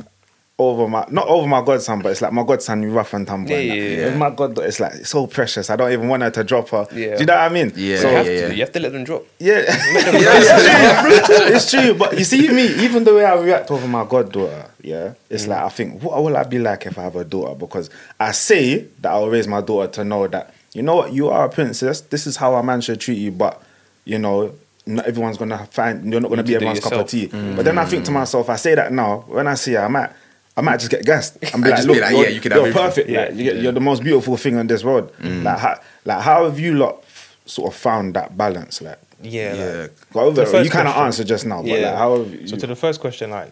[0.58, 3.50] over my not over my godson, but it's like my godson you rough and tumble.
[3.50, 4.10] Yeah, and yeah, that.
[4.10, 4.16] yeah.
[4.16, 5.70] My goddaughter, it's like so precious.
[5.70, 6.86] I don't even want her to drop her.
[6.92, 7.14] Yeah.
[7.14, 7.72] Do you know what I mean?
[7.76, 7.98] Yeah.
[7.98, 8.52] So you, have yeah, to, yeah.
[8.52, 9.22] you have to let them drop.
[9.38, 11.36] yeah, it's true.
[11.54, 11.94] it's true.
[11.94, 15.49] But you see me, even the way I react over my goddaughter, yeah, it's mm.
[15.49, 17.55] like I think, what will I be like if I have a daughter?
[17.55, 17.88] Because
[18.21, 21.47] I say that I'll raise my daughter to know that you know what, you are
[21.47, 22.03] a princess.
[22.03, 23.31] This is how a man should treat you.
[23.31, 23.62] But
[24.05, 26.12] you know, not everyone's gonna find.
[26.12, 27.29] You're not gonna You be everyone's cup of tea.
[27.29, 27.57] Mm.
[27.57, 28.14] But then I think to mm.
[28.14, 29.25] myself, I say that now.
[29.26, 30.11] When I see her, I might.
[30.57, 31.37] I might just get gassed.
[31.53, 33.09] I'm be like, just look, be like, you're, yeah, you can have you're everything." perfect.
[33.09, 35.12] Yeah, like, you, you're the most beautiful thing on this world.
[35.21, 37.03] Like, how, like, how have you lot
[37.45, 38.81] sort of found that balance?
[38.81, 39.49] Like, Yeah.
[39.49, 39.87] like- yeah.
[40.12, 41.91] well, you kind of answered just now, but Yeah.
[41.91, 42.47] like, how have you?
[42.47, 43.50] So to the first question, like,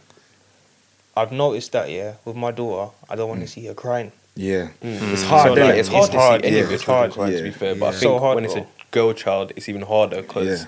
[1.16, 3.44] I've noticed that yeah, with my daughter, I don't want Mm.
[3.44, 4.12] to see her crying.
[4.34, 5.12] Yeah, Mm.
[5.12, 5.48] it's hard.
[5.48, 7.12] So, like, it's hard It's to hard, see any yeah, of your it's children hard.
[7.12, 7.74] cry, to be fair.
[7.74, 10.66] But I think So hard, when it's a girl child, it's even harder because Yeah.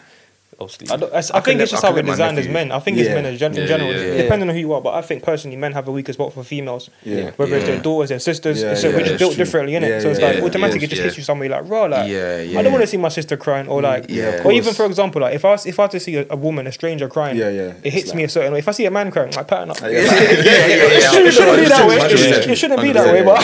[0.60, 0.88] Obviously.
[0.90, 2.72] I, I, I I think can it's just I how we're designed as men.
[2.72, 4.22] I think it's men in, gen- in Yeah, general, yeah, yeah.
[4.22, 4.80] depending on who you are.
[4.80, 6.90] But I think personally, men have a weaker spot for females.
[7.02, 7.30] Yeah.
[7.32, 9.44] Whether it's their daughters, their sisters, Yeah, yeah, we're just built true.
[9.44, 9.88] differently, innit?
[9.88, 10.44] Yeah, so it's yeah, like yeah.
[10.44, 11.04] automatically Yeah, it just yeah.
[11.06, 13.68] hits you somewhere like, raw, like, Yeah, I don't want to see my sister crying,
[13.68, 16.26] or like, Yeah, or even for example, like if I if I to see a,
[16.30, 17.72] a woman, a stranger crying, Yeah, yeah.
[17.82, 18.58] it hits me a certain way.
[18.60, 19.80] If I see a man crying, like patting up.
[19.84, 19.88] Yeah.
[19.90, 20.96] yeah, yeah, yeah.
[20.98, 21.98] It shouldn't be that way.
[22.54, 23.40] It shouldn't be that way, but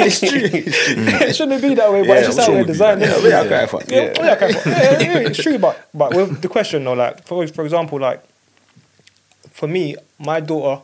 [0.00, 0.40] it's true.
[1.28, 3.00] It shouldn't be that way, but it's just how we're designed.
[3.00, 3.22] Yeah, innit?
[3.24, 3.82] we are quite fun.
[3.88, 7.64] Yeah, yeah, yeah, yeah, it's true, but but with the question though, like for for
[7.64, 8.22] example, like
[9.52, 10.82] for me, my daughter,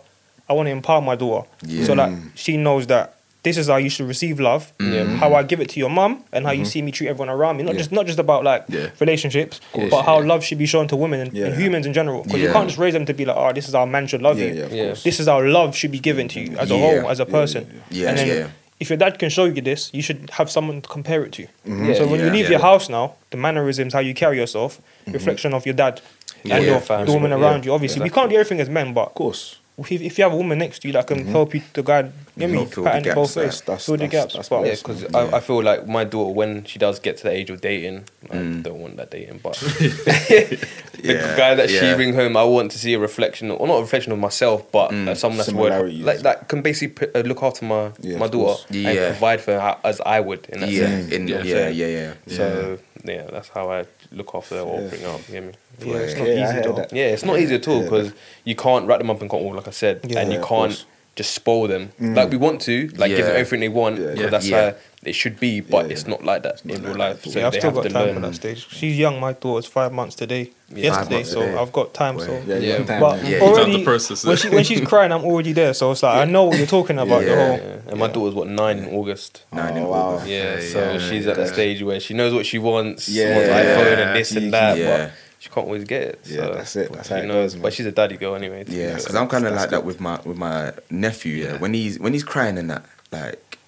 [0.49, 1.47] I want to empower my daughter,
[1.85, 4.73] so like she knows that this is how you should receive love,
[5.21, 6.67] how I give it to your mum, and how you mm-hmm.
[6.69, 7.63] see me treat everyone around me.
[7.63, 7.79] Not Yeah.
[7.79, 8.89] just not just about like Yeah.
[8.99, 10.27] relationships, course, but how yeah.
[10.27, 11.47] love should be shown to women and, Yeah.
[11.47, 12.23] and humans in general.
[12.25, 12.53] Because you Yeah.
[12.55, 14.39] can't just raise them to be like, oh, this is how a man should love
[14.39, 14.55] Yeah, you.
[14.55, 14.87] yeah, of Yeah.
[14.87, 15.03] course.
[15.05, 16.81] This is how love should be given to you as a Yeah.
[17.03, 17.67] whole, as a person.
[17.91, 18.09] yeah, yeah.
[18.09, 18.47] And then Yeah, yeah.
[18.79, 21.47] If your dad can show you this, you should have someone to compare it to.
[21.65, 22.53] Yeah, so when you leave yeah.
[22.53, 25.13] your house now, the mannerisms, how you carry yourself, mm-hmm.
[25.13, 26.01] reflection of your dad
[26.45, 27.73] Yeah, and yeah, your, the woman Yeah, around you.
[27.73, 29.59] Obviously, we can't do everything as men, but Of course.
[29.79, 32.11] If, if you have a woman next to you that can help you to guide,
[32.37, 34.35] you know, Help fill the it both gaps, ways, that's- that's- fill the that's- gaps.
[34.35, 35.35] that's but Yeah, because man.
[35.35, 38.05] I, I feel like my daughter, when she does get to the age of dating,
[38.31, 38.63] I Mm.
[38.63, 40.59] don't want that dating, but the
[41.03, 41.95] Yeah, guy that she yeah.
[41.95, 44.91] bring home, I want to see a reflection, or not a reflection of myself, but
[44.91, 45.09] Mm.
[45.09, 46.05] uh, someone that's worth, Similarities.
[46.05, 48.67] like that can basically p- uh, look after my Yeah, my daughter course.
[48.71, 50.47] and provide for her as I would.
[50.49, 51.13] In that Yeah, sense.
[51.13, 54.89] in, You yeah, yeah, yeah, So yeah, that's how I look after her or Yeah.
[54.89, 55.21] bring up.
[55.29, 55.53] You get me?
[55.85, 56.87] yeah, it's Yeah, not I easy heard though.
[56.93, 58.13] Yeah, it's not easy at all Yeah, because
[58.45, 60.21] you can't wrap them up in cotton wool, like I said, Yeah.
[60.21, 60.85] and you Yeah, can't course.
[61.17, 62.15] Just spoil them mm.
[62.15, 63.99] like we want to, like give them everything they want.
[63.99, 64.13] Yeah.
[64.15, 64.27] Yeah.
[64.29, 64.71] that's Yeah.
[64.73, 65.93] how it should be, but Yeah.
[65.93, 67.23] it's not like that in real life.
[67.23, 67.31] that.
[67.31, 68.15] So yeah, I've still got time learn.
[68.17, 68.67] for that stage.
[68.69, 69.19] She's young.
[69.19, 71.57] My daughter's five months today, yesterday, months so today.
[71.57, 72.19] I've got time.
[72.21, 72.85] So Yeah, Yeah, yeah.
[72.85, 73.29] Time, But yeah.
[73.31, 75.73] Yeah, already, to process when, she, when she's crying, I'm already there.
[75.73, 77.25] So it's like I know what you're talking about.
[77.25, 77.77] The whole Yeah.
[77.89, 79.45] And my daughter's what nine in August.
[79.53, 79.99] Nine in Oh, wow.
[80.17, 80.29] August.
[80.29, 83.09] Yeah, Yeah, so yeah, she's at the stage where she knows what she wants.
[83.09, 85.11] Yeah, Yeah, wants iPhone and this and that, yeah.
[85.47, 86.21] But she can't always get it.
[86.25, 86.93] Yeah, so that's it.
[86.93, 87.35] That's how she it knows.
[87.53, 87.63] goes, man.
[87.63, 88.65] But she's a daddy girl anyway.
[88.65, 88.97] to Yeah, fair.
[88.97, 91.35] because I'm kind of That's like that with my with my nephew.
[91.37, 91.59] Yeah, Yeah.
[91.59, 93.59] when he's when he's crying and that, like,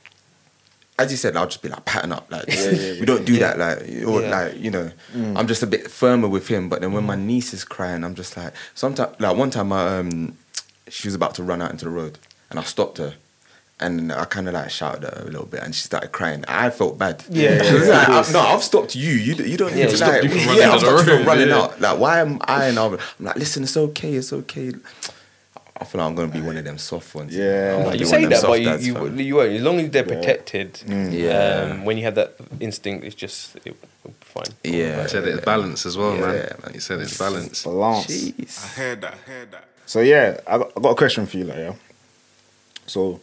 [0.98, 2.30] as you said, I'll just be like patting up.
[2.30, 3.54] Like, Yeah, yeah, we don't do yeah.
[3.54, 3.58] that.
[3.58, 4.30] Like, or Yeah.
[4.30, 6.68] like you know, I'm just a bit firmer with him.
[6.68, 9.98] But then when my niece is crying, I'm just like, sometimes like one time, I,
[9.98, 10.36] um,
[10.88, 12.18] she was about to run out into the road,
[12.50, 13.14] and I stopped her.
[13.80, 16.44] And I kind of like shouted at her a little bit, and she started crying.
[16.48, 17.22] I felt bad.
[17.30, 17.62] Yeah.
[17.62, 19.12] She was like, "I- no, I've stopped you.
[19.12, 21.16] You, you don't Yeah, need to stopped like, you from yeah, running I've stopped you
[21.18, 21.58] from running yeah.
[21.62, 21.80] out.
[21.80, 22.64] Like, why am I?
[22.66, 24.72] And I'm, I'm like, listen, it's okay, it's okay.
[25.80, 27.32] I feel like I'm gonna be one of them soft ones.
[27.32, 27.76] Yeah.
[27.86, 29.16] I'm you be one say that, but you, dads, you, fam.
[29.20, 29.52] you won't.
[29.52, 30.14] As long as they're Yeah.
[30.16, 31.12] protected, Mm.
[31.12, 31.68] Yeah.
[31.74, 33.76] um, when you have that instinct, it's just it,
[34.22, 34.42] fine.
[34.64, 35.02] Yeah.
[35.02, 36.54] You said it's balance as well, Yeah, man.
[36.64, 36.70] man.
[36.74, 37.62] You said it's balance.
[37.62, 38.06] Balance.
[38.08, 38.64] Jeez.
[38.64, 39.14] I heard that.
[39.14, 39.64] I Heard that.
[39.86, 41.74] So yeah, I got, I got a question for you, like yeah.
[42.86, 43.20] So,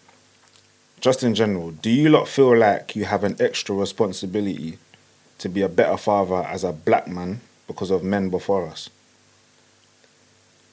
[1.01, 4.77] just in general, do you lot feel like you have an extra responsibility
[5.37, 8.89] to be a better father as a black man because of men before us?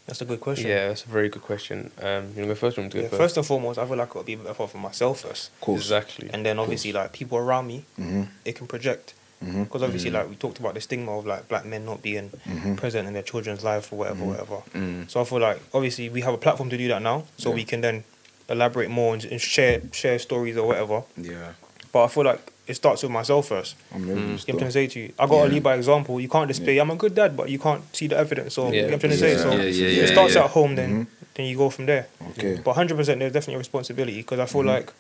[0.07, 0.69] that's a good question.
[0.69, 1.91] Yeah, that's a very good question.
[2.03, 3.21] Um, you know, go first one to go Yeah, first.
[3.21, 5.51] first and foremost, I feel like I've got to be better for myself first.
[5.55, 5.81] Of course.
[5.81, 6.29] Exactly.
[6.33, 8.23] And then obviously, like people around me, Mm-hmm.
[8.45, 9.15] they can project.
[9.41, 12.77] Because obviously, like we talked about the stigma of like black men not being Mhm.
[12.77, 14.27] present in their children's life or whatever, Mhm.
[14.27, 14.57] whatever.
[14.75, 15.11] Mm.
[15.11, 17.55] So I feel like obviously we have a platform to do that now, so Yeah.
[17.57, 18.05] we can then
[18.49, 21.03] elaborate more and, and share share stories or whatever.
[21.17, 21.53] Yeah.
[21.93, 23.75] But I feel like it starts with myself first.
[23.95, 25.13] I'm really You know what I'm trying to say to you?
[25.19, 25.55] I got to Yeah.
[25.55, 26.21] lead by example.
[26.21, 28.55] You can't display, I'm a good dad, but you can't see the evidence.
[28.55, 29.37] So, you know what I'm trying to Yeah.
[29.37, 29.43] say?
[29.43, 30.45] So, Yeah, yeah, yeah, it starts yeah.
[30.45, 31.07] at home, then Mhm.
[31.35, 32.07] then you go from there.
[32.31, 32.61] Okay.
[32.65, 34.53] But 100% there's definitely a responsibility because I Mm-hmm.
[34.53, 34.93] feel like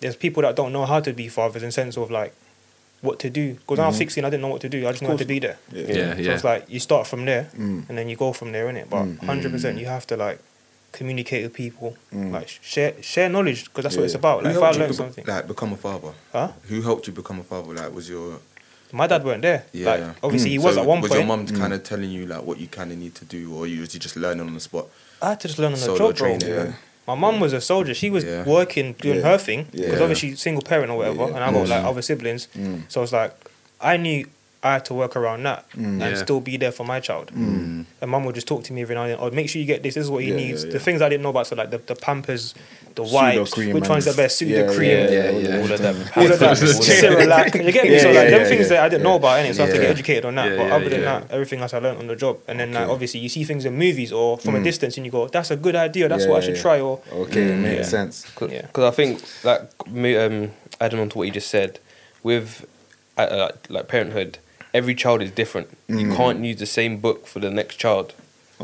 [0.00, 2.32] there's people that don't know how to be fathers in sense of like
[3.02, 3.54] what to do.
[3.54, 4.86] Because when I was 16, I didn't know what to do.
[4.88, 5.58] I just knew how to be there.
[5.70, 5.82] Yeah.
[5.86, 6.32] Yeah, So yeah.
[6.34, 7.88] it's like you start from there Mm.
[7.88, 8.88] and then you go from there, innit?
[8.88, 9.18] But Mm.
[9.22, 10.38] 100% you have to like
[10.98, 12.32] communicate with people, Mm.
[12.36, 14.36] like share share knowledge because that's what it's about.
[14.40, 16.12] Who Like if I learned beco- something, like become a father?
[16.32, 16.48] huh?
[16.70, 17.72] Who helped you become a father?
[17.74, 18.28] Like, was your
[18.92, 19.64] My dad weren't there.
[19.72, 19.90] Yeah.
[19.90, 20.62] Like obviously he Mm.
[20.66, 21.18] was So at one was point.
[21.20, 23.66] your mum kind of telling you like what you kind of need to do, or
[23.66, 24.86] you was you just learning on the spot?
[25.20, 26.38] I had to just learn on the job, bro.
[26.40, 26.72] yeah.
[27.10, 27.92] My mum was a soldier.
[28.02, 28.44] She was Yeah.
[28.44, 29.30] working, doing Yeah.
[29.30, 30.04] her thing because Yeah.
[30.06, 31.34] obviously single parent or whatever, Yeah.
[31.36, 31.90] and I got like Mm.
[31.90, 32.42] other siblings.
[32.56, 32.82] Mm.
[32.92, 33.32] So it's like
[33.92, 34.26] I knew
[34.64, 36.14] I had to work around that and Yeah.
[36.14, 37.30] still be there for my child.
[37.36, 37.84] Mm.
[38.00, 39.18] And mum would just talk to me every now and then.
[39.20, 39.94] Oh, make sure you get this.
[39.94, 40.64] This is what he Yeah, needs.
[40.64, 42.54] yeah, The things I didn't know about, so like the, the Pampers,
[42.94, 45.56] the wipes, cream which and- one's the best, pseudo Yeah, cream, yeah, Yeah, yeah.
[45.60, 45.94] all of that.
[46.16, 46.68] all of that, all of that.
[47.02, 47.62] Cerelac.
[47.66, 47.92] You get me?
[47.92, 48.68] Yeah, so yeah, like them yeah, things yeah.
[48.68, 49.54] that I didn't know about, innit?
[49.54, 50.48] So I have to get educated on that.
[50.50, 51.18] Yeah, but yeah, other than yeah.
[51.20, 52.38] that, everything else I learned on the job.
[52.48, 55.12] And then like obviously you see things in movies or from a distance and you
[55.12, 56.08] go, that's a good idea.
[56.08, 56.80] That's Yeah, what I should try.
[56.80, 57.58] Or Okay, Mm.
[57.60, 57.82] makes Yeah.
[57.82, 58.24] sense.
[58.34, 61.78] Because I think, like, um, adding on to what you just said,
[62.22, 62.64] with
[63.18, 64.38] uh, uh, like parenthood,
[64.74, 65.68] every child is different.
[65.88, 66.16] You Mm.
[66.16, 68.12] can't use the same book for the next child.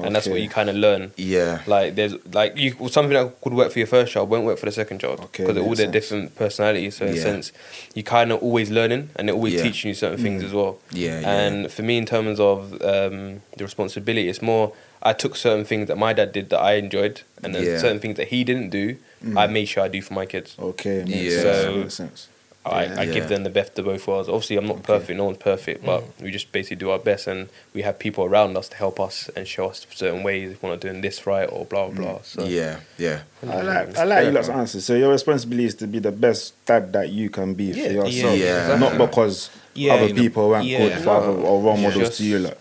[0.07, 1.11] and that's what you kind of learn.
[1.17, 1.61] Yeah.
[1.67, 4.65] Like there's like you something that could work for your first child won't work for
[4.67, 6.97] the second child Okay, because of all their different personalities.
[6.97, 7.53] So in a sense,
[7.97, 9.65] you kind of always learning and they're always Yeah.
[9.65, 10.23] teaching you certain Mm.
[10.23, 10.79] things as well.
[10.93, 11.31] Yeah, yeah.
[11.43, 12.59] And for me, in terms of
[12.95, 16.73] um, the responsibility, it's more I took certain things that my dad did that I
[16.85, 17.79] enjoyed, and then Yeah.
[17.85, 18.97] certain things that he didn't do,
[19.37, 20.55] I made sure I do for my kids.
[20.59, 21.43] Okay, makes Yeah.
[21.43, 21.63] sense.
[21.65, 22.29] So- makes sense.
[22.65, 23.01] I, Yeah.
[23.01, 24.29] I give them the best of both worlds.
[24.29, 25.17] Obviously, I'm not perfect.
[25.17, 25.87] No one's perfect, mm.
[25.87, 29.01] but we just basically do our best, and we have people around us to help
[29.01, 32.05] us and show us certain ways if we're not doing this right or blah blah.
[32.05, 32.23] blah.
[32.23, 33.21] So Yeah, yeah.
[33.49, 34.81] I like I like you lot's answer.
[34.83, 37.87] So your responsibility is to be the best dad that you can be Yeah.
[37.87, 38.77] for yourself, Yeah.
[38.77, 39.95] not because Yeah.
[39.95, 40.79] other people weren't Yeah.
[40.89, 42.39] good father or role models Just- to you.
[42.41, 42.59] Like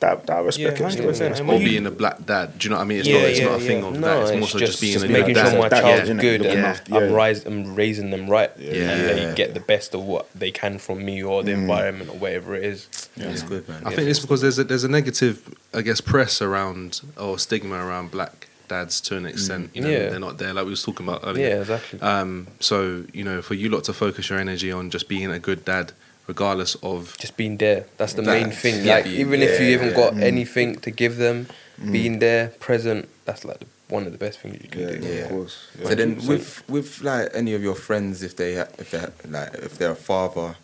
[0.00, 0.92] that, that I respect Yeah, it.
[0.92, 1.14] 100%.
[1.14, 1.32] still.
[1.32, 2.58] And Or being a black dad.
[2.58, 2.98] Do you know what I mean?
[3.00, 3.24] It's Yeah, not.
[3.30, 4.20] It's yeah, not a thing of no, that.
[4.22, 5.50] It's it's more so just, just being just a making good dad.
[5.50, 6.14] sure my Dad, child's yeah.
[6.14, 8.68] good Looking and after- I'm, rise, I'm raising them right, Yeah.
[8.70, 8.76] and
[9.18, 9.26] Yeah.
[9.30, 12.54] they get the best of what they can from me or the environment or whatever
[12.54, 12.86] it is.
[13.16, 13.82] Yeah, it's good, man.
[13.84, 17.74] I think it's because there's a, there's a negative, I guess, press around or stigma
[17.84, 19.70] around black dads to an extent.
[19.74, 20.10] You know, Yeah.
[20.10, 21.48] they're not there like we was talking about earlier.
[21.48, 22.00] Yeah, exactly.
[22.00, 25.38] Um, so you know, for you lot to focus your energy on just being a
[25.40, 25.92] good dad,
[26.28, 27.86] regardless of just being there.
[27.96, 28.84] That's the That- main thing.
[28.84, 29.96] yeah, Like be- even if you yeah, haven't yeah.
[30.04, 30.22] got mm.
[30.22, 31.48] anything to give them,
[31.80, 31.90] mm.
[31.92, 33.08] being there, present.
[33.24, 34.98] That's like the, one of the best things you can Yeah, do.
[35.06, 35.20] yeah, Yeah.
[35.24, 35.56] of course.
[35.88, 39.16] So then, with with like any of your friends, if they ha- if they ha-
[39.26, 40.56] like if they're a father,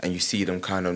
[0.00, 0.94] and you see them kind of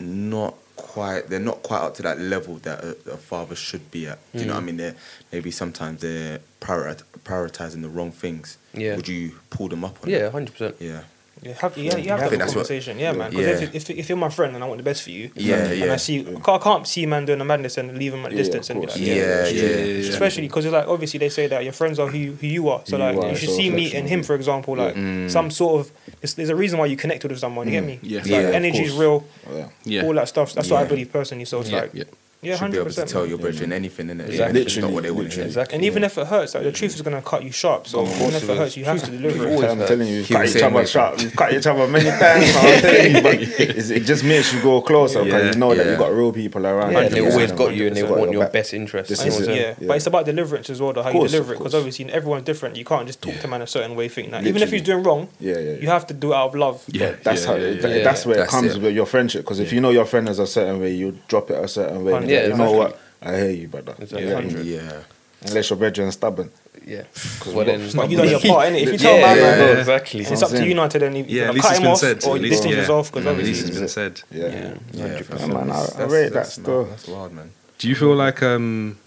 [0.00, 4.08] not quite, they're not quite up to that level that a, a father should be
[4.08, 4.18] at.
[4.32, 4.66] Do you know what I mm.
[4.66, 4.76] mean?
[4.78, 4.96] They're
[5.30, 8.58] maybe sometimes they're priorit- prioritizing the wrong things.
[8.74, 8.96] Yeah.
[8.96, 10.76] Would you pull them up on Yeah, hundred percent.
[10.80, 11.02] Yeah.
[11.42, 13.30] You have, yeah, you have I to have think a that's what- conversation, yeah, man.
[13.30, 13.68] Because Yeah.
[13.68, 15.76] if, if, if you're my friend and I want the best for you, Yeah, and
[15.78, 15.92] yeah.
[15.92, 18.30] I see, I can't, I can't see man doing a madness and leave him at
[18.30, 20.08] a Yeah, distance of and be like, Yeah, yeah, yeah, yeah, yeah.
[20.10, 22.82] especially because it's like obviously they say that your friends are who who you are.
[22.84, 24.94] So Who like you are, you should so see me and him, for example, like
[24.94, 25.28] mm.
[25.30, 25.92] some sort of.
[26.22, 27.66] It's, there's a reason why you connected with someone.
[27.66, 27.98] You get me?
[28.02, 28.18] Yeah.
[28.20, 29.24] It's Yeah, like of energy is real.
[29.50, 29.68] Oh, yeah.
[29.84, 30.52] yeah, All that stuff.
[30.52, 31.44] That's what I believe personally.
[31.46, 31.80] So it's Yeah.
[31.80, 31.94] like,
[32.42, 32.52] yeah.
[32.52, 34.28] yeah, Should be able to tell your brethren anything in it.
[34.30, 34.62] Exactly.
[34.62, 35.42] It's not what they want to Literally.
[35.42, 35.46] hear.
[35.46, 35.76] Exactly.
[35.76, 37.86] And even if it hurts, like the truth is gonna cut you sharp.
[37.86, 39.52] So Of even if it it hurts, you have to deliver it.
[39.52, 41.18] Always I'm telling you, we've He cut each other sharp.
[41.18, 42.56] We've cut each other many times.
[42.56, 45.52] I'm telling you, but it's, it just makes you go closer because Yeah.
[45.52, 46.92] you know that you've got real people around.
[46.92, 49.08] Yeah, and they always got you and they want your best interest.
[49.08, 49.56] This You know is what I'm it.
[49.56, 49.66] saying?
[49.68, 49.88] Yeah, Yeah.
[49.88, 51.58] but it's about deliverance as well, how Of you deliver it.
[51.58, 52.76] Because obviously everyone's different.
[52.76, 54.08] You can't just talk to man a certain way.
[54.08, 55.76] Think that even if he's doing wrong, Yeah, yeah, yeah.
[55.76, 56.82] you have to do it out of love.
[56.88, 57.14] Yeah.
[57.22, 57.54] That's how.
[57.54, 58.04] yeah, it- yeah, that- yeah.
[58.04, 59.42] That's where it comes with your friendship.
[59.42, 62.04] Because if you know your friend is a certain way, you drop it a certain
[62.04, 62.31] way.
[62.40, 63.00] And Yeah, you know what?
[63.22, 63.94] I hear you, brother.
[63.98, 64.28] Exactly.
[64.28, 64.34] Yeah.
[64.34, 64.66] Hundred.
[64.66, 65.00] Yeah.
[65.46, 66.50] Unless your brethren stubborn.
[66.86, 67.04] Yeah.
[67.46, 68.82] Well, Well then, But you know your part, innit?
[68.82, 70.20] If you tell yeah, man, yeah, man, exactly.
[70.20, 71.92] it's up to you now to then either Yeah, at least cut it's him been
[71.92, 72.24] off said.
[72.24, 72.80] or At you least, distance yeah.
[72.80, 74.20] yourself because At obviously least it's been said.
[74.30, 74.46] Yeah.
[74.46, 74.74] Yeah.
[74.92, 75.48] Yeah, 100%.
[75.48, 76.84] man, I, I That's- rate that that's- still.
[76.84, 77.50] That's wild, man.
[77.78, 78.98] Do you feel like um,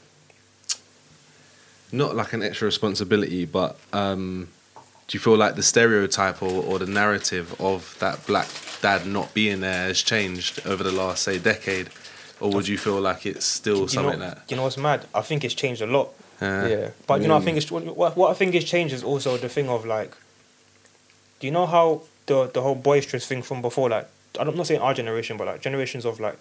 [1.91, 4.47] not like an extra responsibility, but um,
[5.07, 8.47] do you feel like the stereotype or, or the narrative of that black
[8.81, 11.89] dad not being there has changed over the last say decade,
[12.39, 14.43] or would you feel like it's still you something know, that?
[14.49, 15.05] you know what's mad?
[15.13, 16.09] I think it's changed a lot.
[16.41, 16.89] Uh, Yeah.
[17.07, 19.49] But you know, I think it's what, what I think has changed is also the
[19.49, 20.11] thing of like,
[21.39, 24.07] do you know how the the whole boisterous thing from before, like
[24.39, 26.37] I'm not saying our generation, but like generations of like,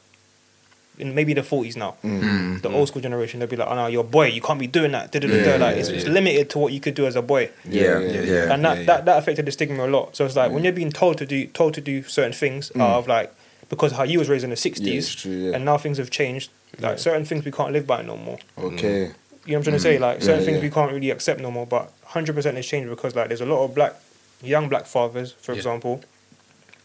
[0.98, 2.62] in maybe the forties now, Mm.
[2.62, 4.66] the old school generation, they'll be like, oh no, you're a boy, you can't be
[4.68, 5.12] doing that.
[5.14, 5.20] Yeah,
[5.56, 7.50] like yeah, it's, it's limited to what you could do as a boy.
[7.68, 8.52] Yeah, yeah, yeah, yeah.
[8.54, 10.14] and that, yeah, that that affected the stigma a lot.
[10.16, 10.64] So it's like when Mm.
[10.64, 13.32] you're being told to do told to do certain things out of like
[13.68, 15.54] because how you was raised in the sixties, Yeah, it's true, yeah.
[15.56, 16.50] and now things have changed.
[16.80, 18.38] Like certain things we can't live by no more.
[18.58, 18.88] Okay.
[18.88, 19.12] You know
[19.44, 19.98] what I'm trying to say?
[19.98, 20.62] Like certain Yeah, things yeah.
[20.64, 21.66] we can't really accept no more.
[21.66, 23.94] But hundred percent has changed because like there's a lot of black,
[24.42, 25.58] young black fathers, for Yeah.
[25.58, 26.02] example,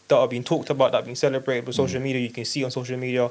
[0.08, 1.66] that are being talked about, that are being celebrated Mm.
[1.68, 2.20] with social media.
[2.22, 3.30] You can see on social media,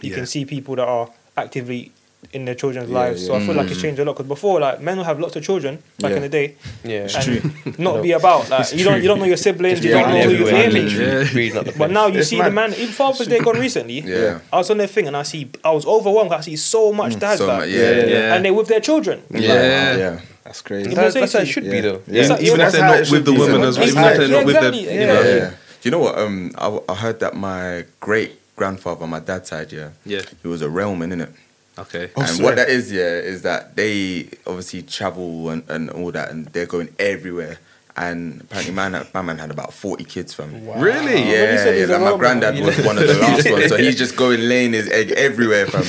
[0.00, 0.16] you Yeah.
[0.16, 1.92] can see people that are actively
[2.32, 3.26] in their children's Yeah, lives.
[3.26, 3.46] So I yeah.
[3.46, 4.12] feel like it's changed a lot.
[4.16, 6.16] Because before, like men will have lots of children back Yeah.
[6.16, 6.54] in the day,
[6.84, 7.08] Yeah.
[7.20, 10.22] and not be about like you don't you don't know your siblings, you don't know
[10.22, 11.24] who you everywhere, hear me.
[11.24, 11.34] Yeah.
[11.34, 12.46] reading up the But now you It's see mad.
[12.46, 12.72] the man.
[12.74, 14.00] Even Father's Day gone recently.
[14.00, 14.38] Yeah.
[14.52, 16.32] I was on their thing and I see I was overwhelmed.
[16.32, 18.34] I see so much dads So like, much, yeah, yeah, yeah.
[18.34, 19.22] and they with their children.
[19.30, 19.96] Yeah.
[19.96, 20.20] Yeah.
[20.44, 20.90] That's crazy.
[20.90, 21.70] You That's, know, that's how it should Yeah.
[21.72, 22.00] be though.
[22.06, 22.26] Yeah.
[22.28, 23.38] Like- even if they're not with the be.
[23.38, 25.06] woman as well, even if they're not with the, exactly, you yeah.
[25.06, 25.34] know, yeah.
[25.36, 25.50] Yeah.
[25.50, 26.18] Do you know what?
[26.18, 30.20] Um, I, I heard that my great grandfather, my dad's side, yeah, Yeah.
[30.42, 31.30] he was a railman, innit?
[31.78, 32.10] Okay.
[32.16, 32.44] Oh, and swear.
[32.48, 36.66] what that is, yeah, is that they obviously travel and, and all that, and they're
[36.66, 37.58] going everywhere.
[37.94, 40.52] And apparently, man, my man had about forty kids from.
[40.52, 41.14] Really?
[41.14, 41.84] When Yeah, yeah.
[41.86, 44.88] Like my granddad was one of the last ones, so he's just going laying his
[44.88, 45.82] egg everywhere, fam.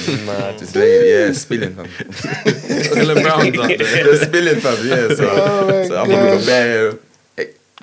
[0.58, 1.86] Just laying, yeah, spilling, fam.
[1.88, 3.78] Dylan Brown's up there.
[3.78, 4.86] They're spilling, fam.
[4.86, 7.00] Yeah, so, Oh so I'm gonna go bare.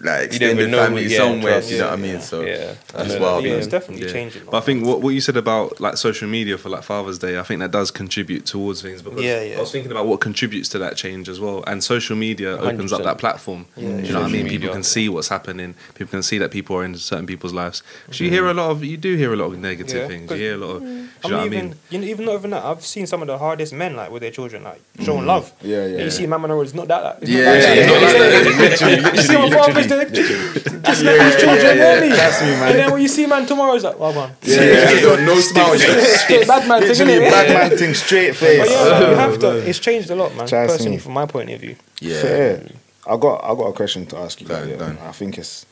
[0.02, 1.52] Like You don't extended know family who- yeah, somewhere.
[1.54, 2.12] trust, you know yeah, what I mean?
[2.14, 2.20] yeah.
[2.20, 2.74] So Yeah.
[2.94, 3.44] that's I know wild.
[3.44, 3.56] yeah, yeah.
[3.56, 4.12] it's definitely Yeah.
[4.12, 4.42] changing.
[4.50, 7.38] But I think what, what you said about like social media for like Father's Day,
[7.38, 9.56] I think that does contribute towards things because Yeah, yeah.
[9.56, 11.62] I was thinking about what contributes to that change as well.
[11.66, 13.66] And social media opens up that platform.
[13.76, 14.12] Yeah, Do you yeah.
[14.12, 14.44] know what I mean?
[14.46, 15.74] Social People can see what's happening.
[15.94, 17.82] People can see that people are in certain people's lives.
[18.06, 18.32] 'Cause you mm.
[18.32, 20.22] hear a lot of, you do hear a lot of negative Yeah, things.
[20.22, 20.86] You 'cause- hear a lot of, mm.
[20.86, 21.74] do you I know mean, what I even mean?
[21.90, 24.22] you know, even not even that, I've seen some of the hardest men like with
[24.22, 25.26] their children, like showing mm.
[25.26, 25.52] love.
[25.62, 26.04] Yeah, yeah.
[26.04, 27.02] You see, man, man, it's not that.
[27.04, 29.14] Like, Yeah, yeah, You know what I'm saying?
[29.16, 32.08] You see my father's there, just like his children, really.
[32.16, 32.68] Trust me, man.
[32.70, 35.24] And then when you see man tomorrow, it's like, well, man, Yeah, yeah.
[35.26, 35.76] no smile.
[35.78, 37.30] straight bad man thing, Literally, innit?
[37.30, 38.58] bad man thing, straight face.
[38.60, 39.68] But yeah, like, you have to.
[39.68, 40.46] It's changed a lot, man.
[40.48, 41.02] Trust Personally, me.
[41.02, 41.76] from my point of view.
[42.00, 42.20] Yeah.
[42.22, 42.66] Fair.
[43.06, 44.46] I got I got a question to ask you.
[44.46, 44.76] Go on, yeah.
[44.76, 44.98] go on.
[44.98, 45.66] I think it's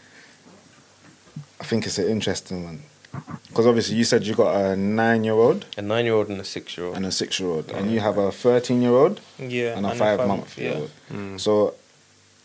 [1.60, 2.82] I think it's an interesting one
[3.48, 6.40] because obviously you said you got a nine year old A nine year old and
[6.40, 6.96] a six year old.
[6.96, 9.90] and a six year old, and you have a thirteen year old Yeah, and a
[9.90, 10.78] and a five five- month year yeah.
[10.78, 10.90] old.
[11.12, 11.40] Mm.
[11.40, 11.74] So,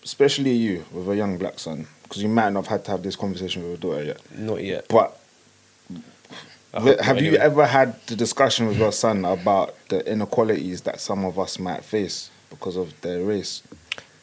[0.03, 3.03] especially you with a young black son, because you might not have had to have
[3.03, 4.85] this conversation with your daughter yet, Not yet.
[4.89, 5.19] but.
[6.73, 7.37] Have not you anyway.
[7.37, 11.83] ever had the discussion with your son about the inequalities that some of us might
[11.85, 13.61] face because of their race,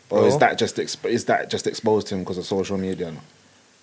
[0.09, 3.13] or is that just exp- is that just exposed to him because of social media?
[3.13, 3.21] now?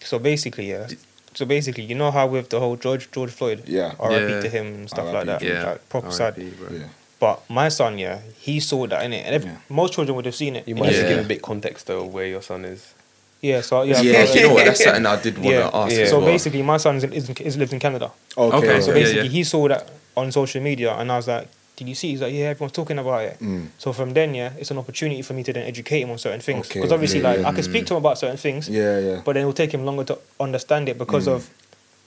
[0.01, 0.88] So basically, yeah.
[1.33, 3.93] So basically, you know how with the whole George George Floyd, Yeah.
[3.99, 4.31] R.I.P.
[4.33, 4.41] Yeah.
[4.41, 5.47] to him and stuff like R.I.P.
[5.47, 5.69] that, Yeah.
[5.71, 6.36] like proper sad.
[6.36, 6.77] Bro.
[6.77, 6.88] Yeah.
[7.19, 9.56] But my son, yeah, he saw that in it, and if, Yeah.
[9.69, 10.67] most children would have seen it.
[10.67, 12.93] You might his- have to give a bit context though where your son is.
[13.41, 14.65] Yeah, so yeah, Yeah, so, you know what?
[14.65, 15.95] That's something I did want to ask.
[15.95, 16.08] yeah.
[16.08, 16.27] So well.
[16.27, 18.12] basically, my son is, is, is lives in Canada.
[18.38, 18.58] Okay.
[18.58, 19.30] Okay, So basically, yeah.
[19.30, 22.34] he saw that on social media, and I was like, "Did you see?" He's like,
[22.34, 23.67] "Yeah, everyone's talking about it." Mm.
[23.77, 26.41] So from then, yeah, it's an opportunity for me to then educate him on certain
[26.41, 26.65] things.
[26.67, 27.47] Okay, Because obviously, yeah, like, yeah.
[27.49, 29.21] I can speak to him about certain things, Yeah, yeah.
[29.23, 31.34] but then it will take him longer to understand it because Mm.
[31.36, 31.49] of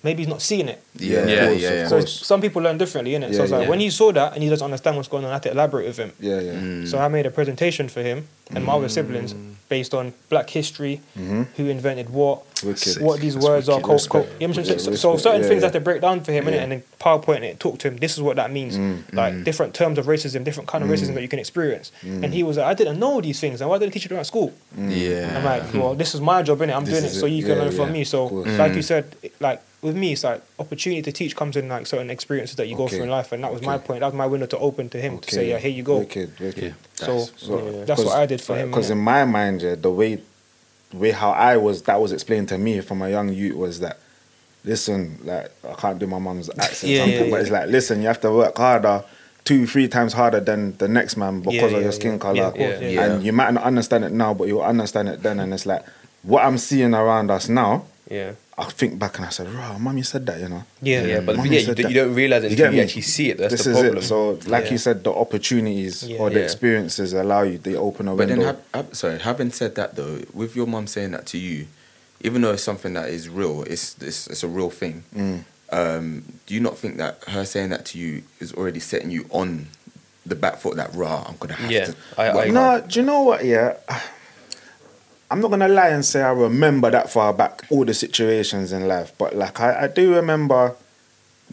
[0.02, 0.82] maybe he's not seeing it.
[0.96, 1.88] Yeah, Yeah, course, yeah, of yeah.
[1.88, 3.30] So some people learn differently, innit?
[3.30, 3.68] Yeah, so it's like yeah.
[3.68, 5.86] when he saw that and he doesn't understand what's going on, I had to elaborate
[5.86, 6.12] with him.
[6.20, 6.52] Yeah, yeah.
[6.54, 6.88] Mm.
[6.88, 9.34] So I made a presentation for him and my other siblings
[9.68, 11.46] based on Black history, Mhm.
[11.56, 13.00] who invented what, Wicked.
[13.00, 13.76] what these That's words are.
[13.76, 13.82] wicked.
[13.84, 14.40] Co- co- Respect.
[14.40, 14.78] you know what I'm Yeah, saying?
[14.80, 14.98] so, respect.
[14.98, 15.66] so certain Yeah, things I yeah.
[15.68, 16.58] had to break down for him, innit?
[16.62, 17.96] And then PowerPoint it, talk to him.
[17.98, 18.76] This is what that means.
[18.76, 19.44] Mm, like mm.
[19.44, 21.92] different terms of racism, different kind of racism that you can experience.
[22.02, 23.60] And he was like, I didn't know these things.
[23.60, 24.52] And why did I teach you them at school?
[24.76, 25.34] Yeah.
[25.36, 26.74] I'm like, well, this is my job, innit?
[26.74, 28.02] I'm This doing it, so you can learn from me.
[28.02, 29.04] So, like you said,
[29.38, 32.76] like with me, it's like opportunity to teach comes in like certain experiences that you
[32.76, 34.00] go through in life, and that was my point.
[34.00, 35.98] That was my window to open to him to say, yeah, here you go.
[35.98, 36.74] Wicked, wicked.
[36.94, 38.70] So, So, yeah, that's what I did for him.
[38.70, 38.92] Because innit?
[38.92, 40.20] in my mind, yeah, the way,
[40.92, 43.98] way how I was, that was explained to me from a young youth was that,
[44.64, 47.42] listen, like I can't do my mum's accent, Yeah, something, yeah, but yeah.
[47.42, 49.02] it's like, listen, you have to work harder,
[49.44, 52.18] two, three times harder than the next man because Yeah, of yeah, your skin yeah.
[52.18, 52.88] color, Yeah, yeah.
[52.88, 53.04] Yeah.
[53.14, 55.82] and you might not understand it now, but you'll understand it then, and it's like
[56.22, 57.86] what I'm seeing around us now.
[58.10, 58.32] Yeah.
[58.58, 61.20] I think back and I said, "Rah, mum, you said that, you know." yeah, Yeah,
[61.20, 61.88] but Mummy yeah, you, do, that.
[61.90, 63.38] you don't realize it You get until you actually see it.
[63.38, 64.02] That's this the is it.
[64.02, 64.72] So, like Yeah.
[64.72, 66.18] you said, the opportunities Yeah.
[66.18, 66.44] or the Yeah.
[66.44, 67.58] experiences allow you.
[67.58, 68.34] They open a But window.
[68.36, 71.68] then, have, have, sorry, having said that though, with your mum saying that to you,
[72.20, 75.04] even though it's something that is real, it's it's, it's a real thing.
[75.16, 75.44] Mm.
[75.72, 79.24] Um, do you not think that her saying that to you is already setting you
[79.30, 79.68] on
[80.26, 81.24] the back foot that raw?
[81.28, 81.94] I'm gonna have Yeah, to.
[82.18, 83.44] I- work I- no, hard." do you know what?
[83.44, 83.74] Yeah,
[85.30, 88.88] I'm not gonna lie and say I remember that far back all the situations in
[88.88, 90.74] life, but like I, I do remember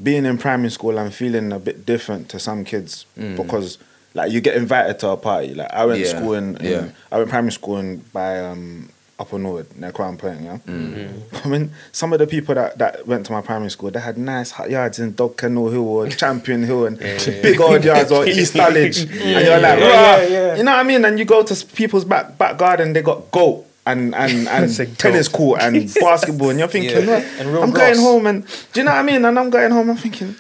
[0.02, 3.36] being in primary school and feeling a bit different to some kids Mm.
[3.38, 3.78] because
[4.14, 5.54] like you get invited to a party.
[5.54, 6.88] Like I went to Yeah, school in, in yeah.
[7.12, 10.42] I went primary school in by um Upper Norwood near Crown Point.
[10.42, 11.46] Yeah, Mm.
[11.46, 14.18] I mean some of the people that, that went to my primary school they had
[14.18, 18.26] nice hot yards in Dog Kennel Hill or Champion Hill and big old yards or
[18.28, 19.12] East Dulwich, and
[19.46, 20.56] you're like, Yeah, yeah, yeah.
[20.56, 21.06] you know what I mean?
[21.06, 23.66] And you go to people's back back garden, they got goat.
[23.92, 27.06] And and, and tennis court and basketball, and you're thinking, Yeah.
[27.06, 29.24] "Well, And I'm going home, and do you know what I mean?
[29.26, 30.36] And I'm going home, I'm thinking,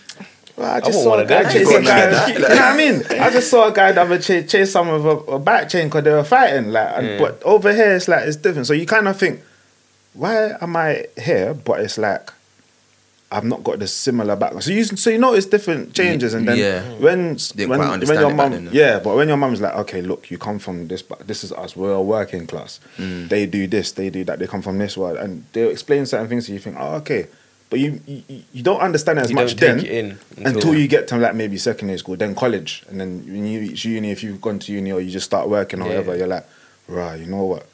[0.57, 2.27] well, I just want saw a guy chase I a guy.
[2.33, 3.03] You know what I mean?
[3.21, 5.87] I just saw a guy that would chase, chase someone with a, a bike chain
[5.87, 6.71] because they were fighting.
[6.71, 8.65] Like, and, but over here, it's like it's different.
[8.67, 9.41] So you kind of think,
[10.13, 11.53] why am I here?
[11.53, 12.31] But it's like
[13.29, 14.63] I've not got the similar background.
[14.63, 16.81] So you so you notice different changes, and then Yeah.
[16.99, 19.75] when Didn't when, quite when your it back mum, yeah, but when your mum's like,
[19.75, 21.75] okay, look, you come from this, but this is us.
[21.75, 22.79] We're a working class.
[22.97, 23.27] Mm.
[23.27, 24.39] They do this, they do that.
[24.39, 26.47] They come from this world, and they explain certain things.
[26.47, 27.27] So you think, oh, okay,
[27.69, 30.87] but you you, you don't understand it as You much then in until, until- you
[30.87, 34.23] get to like maybe secondary school, then college, and then when you reach uni, if
[34.23, 35.89] you've gone to uni or you just start working or Yeah.
[35.99, 36.45] whatever, you're like,
[36.87, 37.67] right, you know what?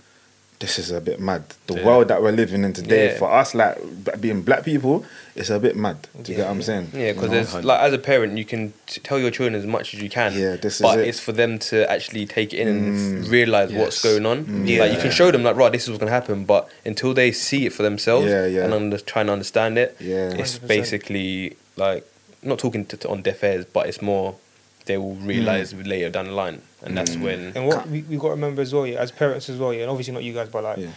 [0.63, 1.43] This is a bit mad.
[1.67, 1.86] The Yeah.
[1.86, 3.17] world that we're living in today, Yeah.
[3.17, 3.76] for us, like
[4.21, 5.04] being black people,
[5.36, 5.97] it's a bit mad.
[6.21, 6.88] Do you get what I'm saying?
[6.95, 9.93] Yeah, because You like as a parent, you can t- tell your children as much
[9.93, 10.32] as you can.
[10.39, 11.08] Yeah, this is but it.
[11.10, 13.30] it's for them to actually take it in and Mm.
[13.30, 14.38] realize what's going on.
[14.65, 17.34] Like you can show them like, right, this is what's gonna happen, but until they
[17.34, 18.63] see it for themselves Yeah, yeah.
[18.63, 20.30] and under, trying to understand it, Yeah.
[20.41, 20.67] it's 100%.
[20.69, 22.06] basically like
[22.41, 24.36] not talking to, to- on deaf ears, but it's more
[24.86, 27.23] they will realize later down the line, and that's mm.
[27.23, 29.73] when And what we, we got to remember as well, yeah, as parents as well,
[29.73, 30.89] yeah, and obviously not you guys, but like Yeah.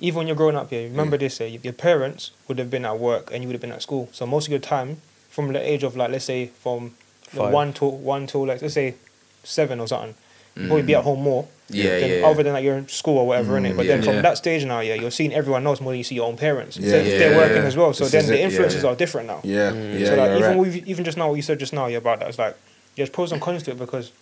[0.00, 2.98] even when you're growing up here, remember this: eh, your parents would have been at
[2.98, 4.08] work and you would have been at school.
[4.12, 5.00] So most of your time,
[5.30, 6.94] from the age of like let's say from
[7.32, 7.52] the Five.
[7.52, 8.94] one to one to like let's say
[9.42, 10.14] seven or something,
[10.54, 10.98] you'll probably be mm.
[10.98, 11.48] at home more.
[11.68, 12.26] Yeah, than, yeah, yeah.
[12.26, 13.72] Other than like you're in school or whatever, innit?
[13.72, 14.22] Mm, but then from Yeah.
[14.22, 16.76] that stage now, yeah, you're seeing everyone else more than you see your own parents.
[16.76, 16.90] Yeah.
[16.90, 17.36] So they're Yeah.
[17.36, 17.92] working as well.
[17.92, 18.90] So This then the it, yeah, influences yeah.
[18.90, 19.40] are different now.
[19.42, 20.82] Yeah, yeah, so like you're even right.
[20.86, 22.56] even just now what you said just now yeah, about that, it's like
[22.94, 24.12] there's pros and cons to it because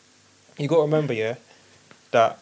[0.59, 1.35] you got to remember yeah
[2.13, 2.39] that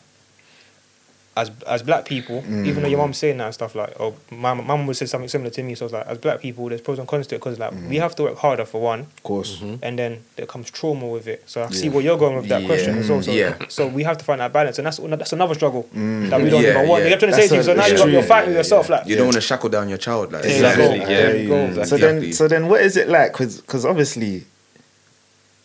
[1.34, 4.52] as as black people, even though your mum's saying that and stuff like, oh, my
[4.52, 5.74] my mum would say something similar to me.
[5.74, 7.78] So it's like as black people, there's pros and cons to it because like we
[7.78, 7.94] mm-hmm.
[7.94, 9.56] have to work harder for one, Of course.
[9.56, 9.82] Mm-hmm.
[9.82, 11.42] and then there comes trauma with it.
[11.48, 11.92] So I see Yeah.
[11.92, 12.66] where you're going with that Yeah.
[12.68, 13.22] question as well.
[13.22, 13.54] So, Yeah.
[13.68, 16.28] so we have to find that balance, and that's that's another struggle mm.
[16.28, 17.04] that we don't Yeah, even want.
[17.04, 17.08] yeah.
[17.08, 17.62] You get what I'm trying to say to you.
[17.62, 18.12] So now it's you got, true.
[18.12, 20.98] you're fighting with yourself, like You don't want to shackle down your child like Exactly,
[20.98, 20.98] that.
[20.98, 21.06] yeah.
[21.06, 21.72] There you go.
[21.72, 21.98] So Exactly.
[22.00, 23.32] then, so then, what is it like?
[23.32, 24.44] Because obviously,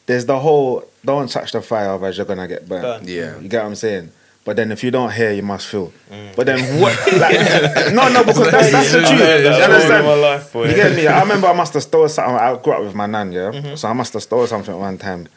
[0.06, 2.84] there's the whole don't touch the fire, otherwise you're gonna get burnt.
[2.84, 3.08] Burnt.
[3.08, 3.40] Yeah.
[3.40, 4.12] you get what I'm saying.
[4.46, 5.92] But then, if you don't hear, you must feel.
[6.38, 6.96] But then, what?
[7.24, 9.20] Like, no, no, because that's that's the truth.
[9.44, 10.70] You understand?
[10.70, 11.06] You get me?
[11.08, 12.34] I remember I must have stole something.
[12.36, 13.76] I grew up with my nan, yeah.
[13.76, 15.28] So I must have stole something one time,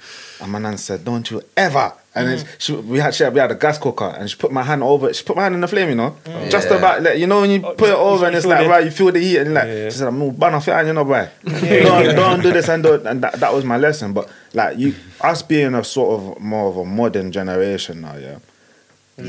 [0.41, 2.47] and my nan said, "Don't you ever." And then mm.
[2.59, 5.13] she, we had she we had a gas cooker, and she put my hand over.
[5.15, 6.17] She put my hand in the flame, you know,
[6.49, 6.77] just Yeah.
[6.79, 8.85] about like you know when you Oh, put it over and it's like the- right,
[8.85, 9.85] you feel the heat, and like Yeah.
[9.91, 11.29] she said, "I'm burn off your hand, you know, boy.
[11.45, 14.13] don't, don't do this and do it." And that, that was my lesson.
[14.13, 18.39] But like you, us being a sort of more of a modern generation now, yeah.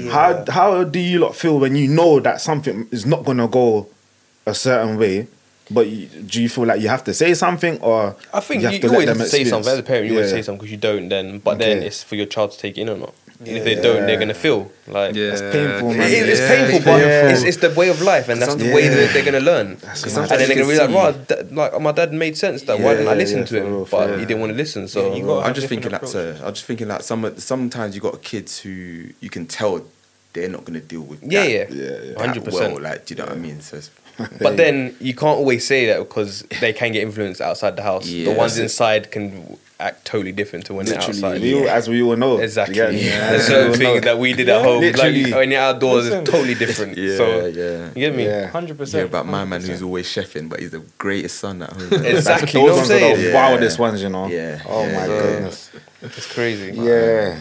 [0.10, 3.88] How how do you lot feel when you know that something is not gonna go
[4.48, 5.28] a certain way,
[5.74, 8.62] but you, do you feel like you have to say something or I think you
[8.62, 9.72] you, have you, to let always have to say something.
[9.74, 11.10] As a parent, you always say something because you don't.
[11.10, 13.14] Then, but then it's for your child to take it in or not.
[13.40, 15.30] And if they don't, they're gonna feel like Yeah.
[15.32, 17.30] That's painful, It- it's Yeah, painful, it's but painful.
[17.32, 18.76] it's, it's the way of life, and that's the Yeah.
[18.76, 19.68] way that they're gonna learn.
[19.68, 22.62] And then they're gonna be can like, see- that- like my dad made sense.
[22.64, 24.20] That why didn't I listen yeah, to him?" real, but real.
[24.20, 24.88] he didn't want to listen.
[24.88, 26.40] So Yeah, you got- I'm just different thinking that's approach.
[26.42, 26.46] a.
[26.46, 29.82] I'm just thinking like some sometimes you got kids who you can tell
[30.34, 31.22] they're not gonna deal with.
[31.24, 31.66] Yeah, that, yeah.
[31.70, 32.14] Yeah, yeah.
[32.34, 32.52] that 100%.
[32.54, 33.62] Well, like, do you know what I mean?
[33.62, 33.92] So it's,
[34.40, 38.08] But then you can't always say that because they can get influenced outside the house.
[38.08, 38.64] Yeah, the ones that's it.
[38.64, 41.42] inside can act totally different to when Literally, they're outside.
[41.42, 42.38] we all, as we all know.
[42.38, 42.76] Exactly.
[42.76, 43.04] You get me?
[43.06, 43.12] Yeah.
[43.14, 45.24] As There's we certain things that we did at home, Literally.
[45.26, 46.20] like when you're outdoors, Listen.
[46.22, 46.98] it's totally different.
[46.98, 47.88] yeah, so yeah.
[47.88, 48.26] you get me?
[48.26, 48.48] Yeah.
[48.48, 49.10] hundred Yeah, percent.
[49.10, 51.92] about my man who's always chefing, but he's the greatest son at home.
[52.06, 52.46] Exactly.
[52.46, 53.18] Those You know what I'm ones are saying?
[53.18, 53.34] the Yeah.
[53.34, 54.28] wildest ones, you know.
[54.28, 54.94] Yeah, Oh yeah.
[55.00, 55.72] my So- goodness.
[56.04, 56.74] It's crazy.
[56.76, 57.40] Yeah.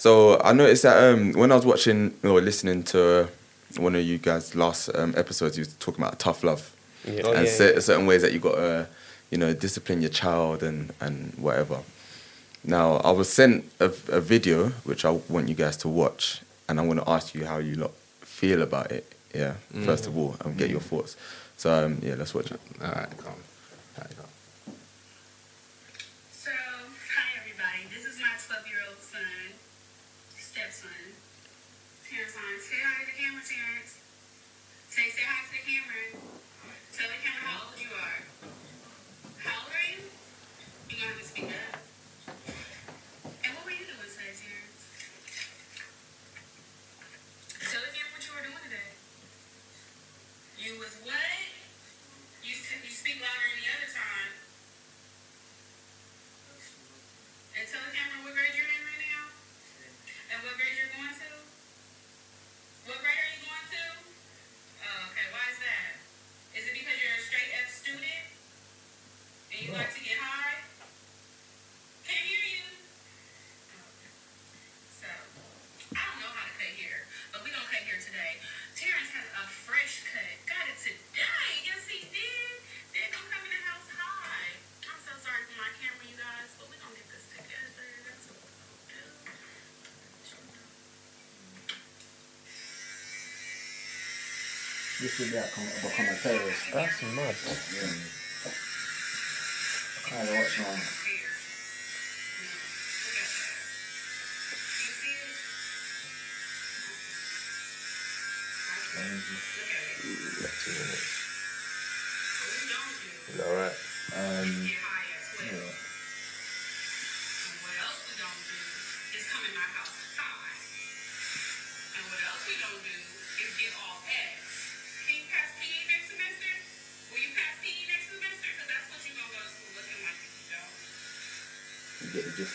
[0.00, 3.28] So I noticed that um, when I was watching or listening to
[3.76, 7.20] one of you guys' last um, episodes, you was talking about tough love Yeah.
[7.26, 7.80] Oh, and yeah, cer- yeah.
[7.80, 8.88] certain ways that you got to,
[9.30, 11.80] you know, discipline your child and and whatever.
[12.64, 16.80] Now I was sent a, a video which I want you guys to watch, and
[16.80, 19.04] I'm going to ask you how you lot feel about it.
[19.34, 21.14] Yeah, first of all, and get your thoughts.
[21.58, 22.60] So um, yeah, let's watch it.
[22.82, 23.10] All right,
[95.00, 96.60] This would be a com- become a terrorist.
[96.74, 97.34] That's mad.
[100.04, 100.99] Kind of watch now.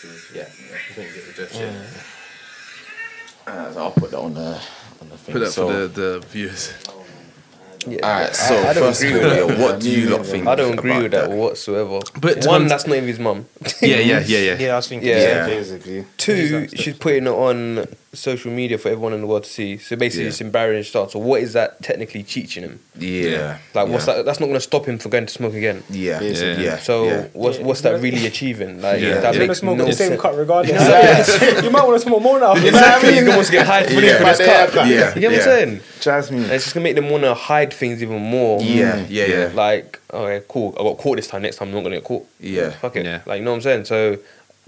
[0.32, 0.36] get the gist of it.
[0.36, 0.76] Yeah.
[0.76, 1.58] I think you get the
[3.46, 3.52] yeah.
[3.52, 4.60] Uh, so I'll put that on the
[5.00, 5.32] on the thing.
[5.32, 6.72] Put that so, for the, the viewers.
[7.86, 7.98] Yeah.
[8.02, 8.34] All right.
[8.34, 9.62] So I, I don't first of agree all, with that.
[9.62, 10.46] what do you lot think?
[10.48, 12.00] I don't agree about with that, whatsoever.
[12.20, 13.46] But one, con- that's not even his mum.
[13.80, 14.56] Yeah, yeah, yeah, yeah.
[14.58, 15.08] Yeah, I was thinking.
[15.08, 15.18] Yeah.
[15.18, 15.46] Yeah.
[15.46, 16.04] Basically.
[16.16, 17.86] Two, she's putting it on
[18.16, 19.76] social media for everyone in the world to see.
[19.78, 20.30] So basically, Yeah.
[20.30, 21.12] it's embarrassing stuff.
[21.12, 22.80] So what is that technically teaching him?
[22.98, 23.58] Yeah.
[23.74, 24.14] Like, what's yeah.
[24.14, 24.24] that?
[24.24, 25.82] That's not going to stop him from going to smoke again.
[25.90, 26.18] Yeah.
[26.18, 26.64] Basically.
[26.64, 26.78] Yeah.
[26.78, 27.26] So yeah.
[27.32, 28.80] what's what's that really achieving?
[28.82, 29.20] Like Yeah.
[29.20, 29.40] that Yeah.
[29.40, 30.20] You're makes no the same sense.
[30.20, 30.80] cut regardless.
[31.42, 31.60] Yeah.
[31.62, 32.54] you might want to smoke more now.
[32.66, 33.12] Exactly.
[33.14, 34.18] He's gonna want to get high for Yeah.
[34.32, 34.88] this cut.
[34.88, 35.14] Yeah.
[35.14, 35.38] You get what yeah.
[35.38, 35.80] I'm saying?
[36.00, 36.38] Trust me.
[36.38, 38.60] And it's just gonna make them want to hide things even more.
[38.60, 39.04] Yeah.
[39.08, 39.26] Yeah.
[39.26, 39.28] Mm.
[39.28, 39.50] Yeah.
[39.54, 40.74] Like, okay, cool.
[40.78, 41.42] I got caught this time.
[41.42, 42.26] Next time, I'm not gonna get caught.
[42.40, 42.70] Yeah.
[42.70, 43.04] Fuck it.
[43.04, 43.20] Yeah.
[43.26, 43.84] Like, you know what I'm saying?
[43.86, 44.18] So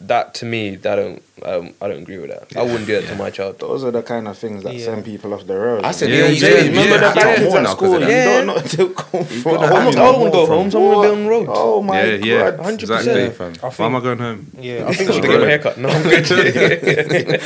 [0.00, 2.56] that to me, that don't, um, I don't agree with that.
[2.56, 3.58] I wouldn't do that to my child.
[3.58, 4.84] Those are the kind of things that Yeah.
[4.86, 5.84] send people off the road.
[5.84, 6.68] I said, Yeah, yeah, yeah, yeah, yeah.
[6.68, 7.94] Remember yeah, the yeah, black kids at school?
[7.96, 8.08] of You.
[8.08, 8.24] Yeah.
[8.24, 9.42] don't know where to come from.
[9.54, 9.98] gotta I have want it.
[9.98, 10.70] I want to go home.
[10.70, 10.96] Someone What?
[10.98, 11.46] will be on the road.
[11.50, 12.60] Oh my yeah, yeah, god.
[12.60, 12.82] 100%.
[12.82, 13.30] exactly.
[13.30, 13.52] fam.
[13.62, 14.52] I Why am I going home?
[14.60, 15.78] Yeah, I think Should she I could get my have, haircut?
[15.78, 17.38] No, I'm good.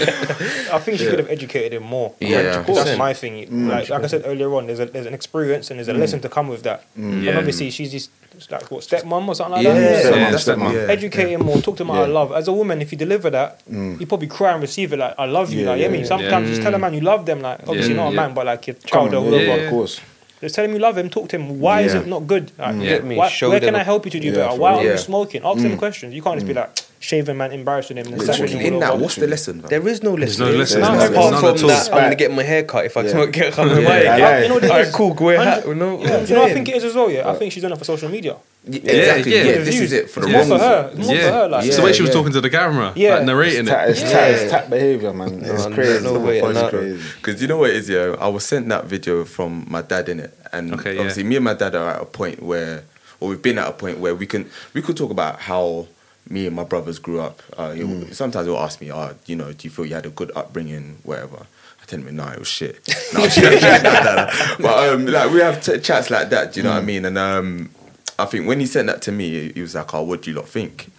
[0.73, 2.15] I think she could have educated him more.
[2.21, 2.43] Yeah.
[2.63, 2.99] that's 100%.
[2.99, 3.67] my thing.
[3.69, 6.21] Like, like I said earlier on, there's a, there's an experience and there's a lesson
[6.21, 6.85] to come with that.
[6.97, 7.39] And Yeah.
[7.39, 10.05] obviously, she's just it's like what stepmom or something like Yeah, that.
[10.05, 10.73] Stepmom, that's stepmom.
[10.75, 10.93] yeah.
[10.93, 12.15] Educate him more, talk to him about Yeah.
[12.15, 12.33] love.
[12.33, 14.01] As a woman, if you deliver that, mm.
[14.01, 15.61] you probably cry and receive it like I love you.
[15.63, 16.07] Yeah, like, you know what I mean, yeah.
[16.09, 17.41] sometimes just tell a man you love them.
[17.41, 19.45] Like obviously Yeah, not a man, but like your child or on, whoever.
[19.45, 19.63] yeah, Yeah.
[19.63, 20.01] of course.
[20.41, 21.09] Just tell him you love him.
[21.09, 21.61] Talk to him.
[21.61, 22.51] Why is it not good?
[22.59, 22.81] Like, mm.
[22.83, 23.17] You get me?
[23.17, 24.57] why- Show where them can a- I help you to do Yeah, better?
[24.61, 24.93] Why are real.
[24.93, 25.43] you smoking?
[25.45, 25.79] Ask them mm.
[25.79, 26.15] questions.
[26.15, 26.71] You can't just be like
[27.03, 28.07] shaving man, embarrassing him.
[28.07, 28.49] and Literally.
[28.49, 29.61] sandwiching In that, what's the lesson?
[29.61, 29.69] fam?
[29.71, 30.47] There is no lesson.
[30.47, 30.81] no lesson.
[30.81, 31.15] There's no Apart lesson.
[31.15, 31.69] from None at all.
[31.69, 33.11] that, I'm gonna get my hair cut if I Yeah.
[33.11, 33.33] smoke.
[33.33, 34.95] Get cut my Yeah, yeah, You know what it Alright, is?
[34.95, 35.13] cool.
[35.15, 35.65] Go ahead.
[35.65, 37.11] Hundred- No, do you know what I think it is as well?
[37.11, 38.37] Yeah, I think she's done it for social media.
[38.65, 39.35] Yeah, exactly.
[39.35, 39.43] yeah.
[39.43, 40.83] Yeah, For this is it for the It's wrong more for her.
[40.95, 41.01] reason.
[41.01, 41.49] It's more for her.
[41.49, 42.15] Like, It's the way she was yeah.
[42.15, 43.15] talking to the camera, Yeah.
[43.17, 43.73] like narrating It's, it.
[43.73, 45.43] ta- it's, ta- it's tap behavior, man.
[45.45, 46.05] It's No, crazy.
[46.05, 46.69] no way, It's no.
[46.71, 47.03] crazy.
[47.21, 48.15] Because you know what it is, yeah?
[48.21, 50.33] I was sent that video from my dad in it.
[50.53, 51.01] And Okay, yeah.
[51.01, 52.85] obviously me and my dad are at a point where
[53.19, 55.87] or we've been at a point where we can we could talk about how
[56.29, 57.43] me and my brothers grew up.
[57.57, 60.11] Uh, he'll- Sometimes he'll ask me, oh, you know, do you feel you had a
[60.11, 61.47] good upbringing, whatever.
[61.81, 62.81] I tell him, no, it was shit.
[63.15, 63.61] No, shit.
[64.61, 67.05] But um, like we have t- chats like that, do you know what I mean?
[67.05, 67.71] And um,
[68.19, 70.37] I think when he sent that to me, he was like, oh, what do you
[70.37, 70.91] lot think?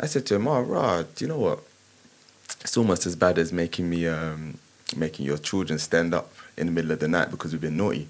[0.00, 1.60] I said to him, oh, rah, do you know what?
[2.62, 4.58] It's almost as bad as making me um,
[4.96, 8.08] making your children stand up in the middle of the night because we've been naughty.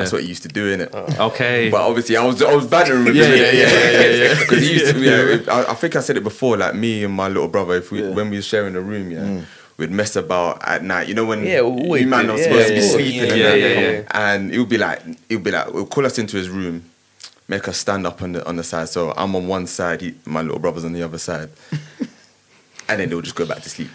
[0.00, 0.94] That's what he used to do in it.
[0.94, 1.26] Uh-huh.
[1.28, 1.70] Okay.
[1.70, 3.36] But obviously, I was I was battering with Yeah, him.
[3.36, 4.38] yeah, yeah, yeah, yeah, yeah.
[4.40, 6.56] Because he used to, yeah, I, I think I said it before.
[6.56, 8.10] Like me and my little brother, if we Yeah.
[8.10, 9.44] when we was sharing a room, yeah, mm.
[9.76, 11.08] we'd mess about at night.
[11.08, 13.52] You know when Yeah, we you man are Yeah, supposed to be yeah, sleeping, yeah,
[13.52, 14.02] and, yeah, yeah, yeah.
[14.30, 16.84] and it would be like it would be like he'll call us into his room,
[17.48, 18.88] make us stand up on the on the side.
[18.88, 21.50] So I'm on one side, he, my little brother's on the other side.
[22.88, 23.88] And then they'll just go back to sleep,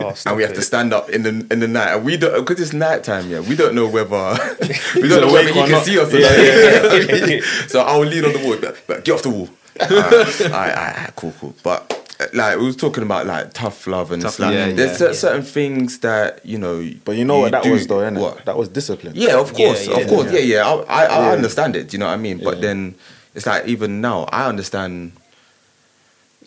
[0.00, 1.94] Oh, and we have to stand up in the in the night.
[1.94, 3.28] And we don't because it's night time.
[3.30, 4.08] Yeah, we don't know whether
[4.96, 5.84] we don't know whether he can not.
[5.84, 6.12] see us.
[6.12, 7.42] Or not.
[7.70, 9.48] so I will lean on the wall, but, but get off the wall.
[9.80, 11.54] Alright, alright, alright, cool, cool.
[11.62, 11.98] But
[12.34, 15.06] like we was talking about like tough love and Tough like yeah, there's yeah, cer-
[15.06, 15.12] yeah.
[15.12, 16.88] certain things that you know.
[17.04, 18.20] But you know what that do- was though, innit?
[18.20, 18.44] What?
[18.44, 19.14] That was discipline.
[19.16, 20.56] Yeah, of course, yeah, of course, yeah, yeah.
[20.76, 20.84] yeah.
[20.88, 21.32] I, I, I Yeah.
[21.32, 21.88] understand it.
[21.88, 22.38] Do you know what I mean?
[22.44, 22.60] But Yeah.
[22.62, 22.94] then
[23.34, 25.12] it's like even now I understand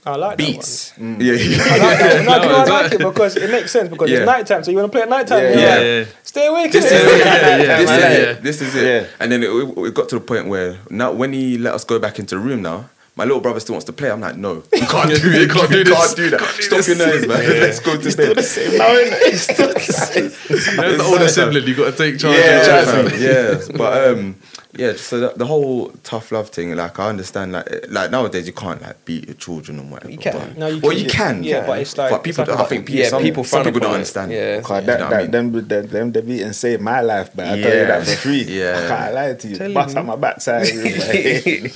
[0.07, 0.91] I like beats.
[0.91, 1.19] That one.
[1.19, 1.57] Yeah, I yeah.
[1.57, 2.25] like that one.
[2.25, 4.17] No, do you know I like it because it makes sense because Yeah.
[4.17, 5.43] it's nighttime, so you want to play at nighttime.
[5.43, 6.05] Yeah, yeah, like, yeah.
[6.23, 6.71] Stay awake.
[6.71, 7.19] This is it.
[7.19, 8.29] Yeah, yeah, this yeah, is yeah.
[8.31, 8.43] it.
[8.43, 8.85] This is it.
[8.85, 9.07] Yeah.
[9.19, 11.83] And then it, it, it got to the point where now when he let us
[11.83, 14.11] go back into the room now, my little brother still wants to play.
[14.11, 15.41] I'm like, no, you can't do it.
[15.41, 15.97] You can't do, this.
[15.97, 16.41] can't do that.
[16.41, 17.39] Stop your noise, man.
[17.61, 18.37] Let's go to bed.
[18.37, 18.77] You
[20.77, 22.37] know, the older sibling, you got to take charge.
[22.37, 23.69] Yeah, of yeah, it.
[23.69, 23.77] yeah.
[23.77, 24.35] But um,
[24.77, 24.93] yeah.
[24.95, 28.53] So the, the whole tough love thing, like I understand, like eh, like nowadays you
[28.53, 30.11] can't like beat your children and whatever.
[30.11, 30.33] You can.
[30.33, 30.99] but- No, you well, can.
[31.03, 31.43] you can.
[31.43, 33.63] Yeah, but it's like- But people, it's like I think people, Yeah, some, people some
[33.63, 33.95] people don't it.
[33.95, 34.31] understand.
[34.31, 34.61] Yeah.
[34.61, 35.31] Cause You that, know I that, mean?
[35.31, 38.43] them, them, them, the beating saved my life, but I tell you that for free.
[38.43, 38.81] Yeah.
[38.85, 39.55] I can't lie to you.
[39.57, 39.99] Tell Bust you.
[39.99, 40.67] out my backside.
[40.75, 40.75] But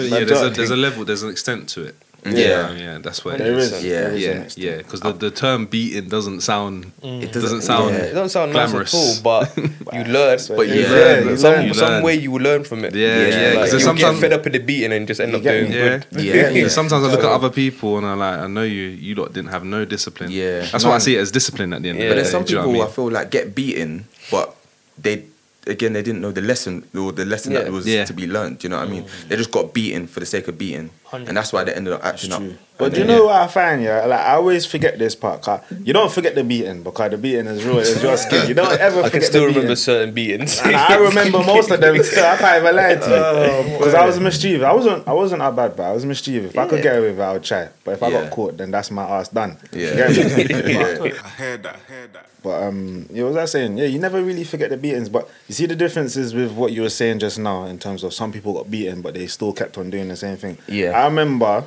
[0.05, 1.95] yeah, there's a, there's a level, there's an extent to it.
[2.25, 2.71] Yeah.
[2.73, 3.71] yeah, that's what There it is.
[3.71, 3.83] is.
[3.85, 4.11] Yeah.
[4.11, 7.21] Yeah, an yeah, because the, the term beating doesn't sound, mm.
[7.21, 8.01] it doesn't, doesn't- sound, yeah.
[8.01, 8.93] It doesn't sound glamorous.
[8.93, 9.57] nice at all, but
[9.93, 10.37] you learn.
[10.47, 11.67] But But you yeah, learn, you some learn.
[11.67, 12.03] You some learn.
[12.03, 12.93] way you will learn from it.
[12.95, 15.21] Yeah, yeah, 'cause like, there's you'll sometimes- get fed up with the beating and just
[15.21, 15.75] end up doing me?
[15.77, 16.05] Yeah, good.
[16.23, 16.49] Yeah, yeah.
[16.49, 16.67] yeah.
[16.67, 19.51] Sometimes I look at other people and I'm like, I know you, you lot didn't
[19.51, 20.31] have no discipline.
[20.31, 20.61] Yeah.
[20.61, 21.01] that's why I mm.
[21.01, 21.99] see it as discipline at the end.
[21.99, 24.55] But there's some do you know people I, I feel like get beaten, but
[24.97, 25.25] they
[25.69, 27.63] again they didn't know the lesson or the lesson Yeah.
[27.63, 28.05] that was Yeah.
[28.05, 28.59] to be learned.
[28.59, 29.03] Do you know what I mean?
[29.03, 29.27] Mm.
[29.29, 32.03] They just got beaten for the sake of beating, and that's why they ended up
[32.03, 32.41] acting up.
[32.79, 32.87] True.
[32.87, 33.23] But do you know yeah.
[33.25, 33.83] what I find?
[33.83, 35.41] Yeah, like I always forget this part.
[35.41, 37.79] 'cause you don't forget the beating because the beating is real.
[37.79, 38.47] It's your skin.
[38.47, 40.61] You don't ever I forget can still the remember certain beatings.
[40.61, 42.23] And I remember most of them still.
[42.25, 44.65] I can't even lie to Oh, you because I was mischievous.
[44.65, 45.07] I wasn't.
[45.07, 46.51] I wasn't a bad but I was mischievous.
[46.51, 47.67] If I could get away with it, I would try.
[47.83, 48.21] But if I Yeah.
[48.23, 49.57] got caught, then that's my ass done.
[49.73, 50.07] Yeah.
[50.09, 51.11] You get me?
[51.39, 51.75] Yeah.
[52.41, 53.77] But um, yeah, what was I saying?
[53.77, 55.09] Yeah, you never really forget the beatings.
[55.09, 58.13] But you see the differences with what you were saying just now in terms of
[58.13, 60.57] some people got beaten, but they still kept on doing the same thing.
[60.67, 60.91] Yeah.
[60.91, 61.65] I remember.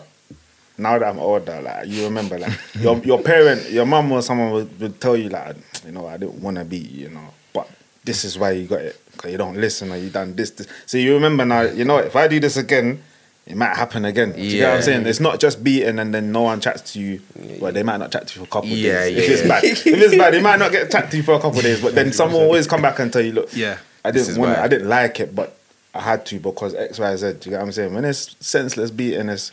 [0.82, 4.50] Now that I'm older, like you remember, like your your parent, your mum or someone
[4.52, 5.56] would, would tell you, like,
[5.86, 7.68] you know, I didn't want to be, you, you know, but
[8.04, 10.66] this is why you got it because you don't listen or you done this, this.
[10.86, 13.02] So you remember now, you know, if I do this again,
[13.46, 14.32] it might happen again.
[14.32, 15.06] Do you get what I'm saying?
[15.06, 17.20] It's not just beating and then no one chats to you.
[17.60, 19.16] Well, they might not chat to you for a couple of Yeah, days.
[19.16, 19.48] yeah, if it's yeah.
[19.48, 21.64] bad, if it's bad, they might not get chat to you for a couple of
[21.64, 21.80] days.
[21.82, 23.78] But then someone will always come back and tell you, look, Yeah.
[24.04, 24.58] I didn't want, it.
[24.58, 25.56] I didn't like it, but
[25.94, 27.26] I had to because X, Y, Z.
[27.26, 27.94] Do you get what I'm saying?
[27.94, 29.52] When it's senseless beating, it's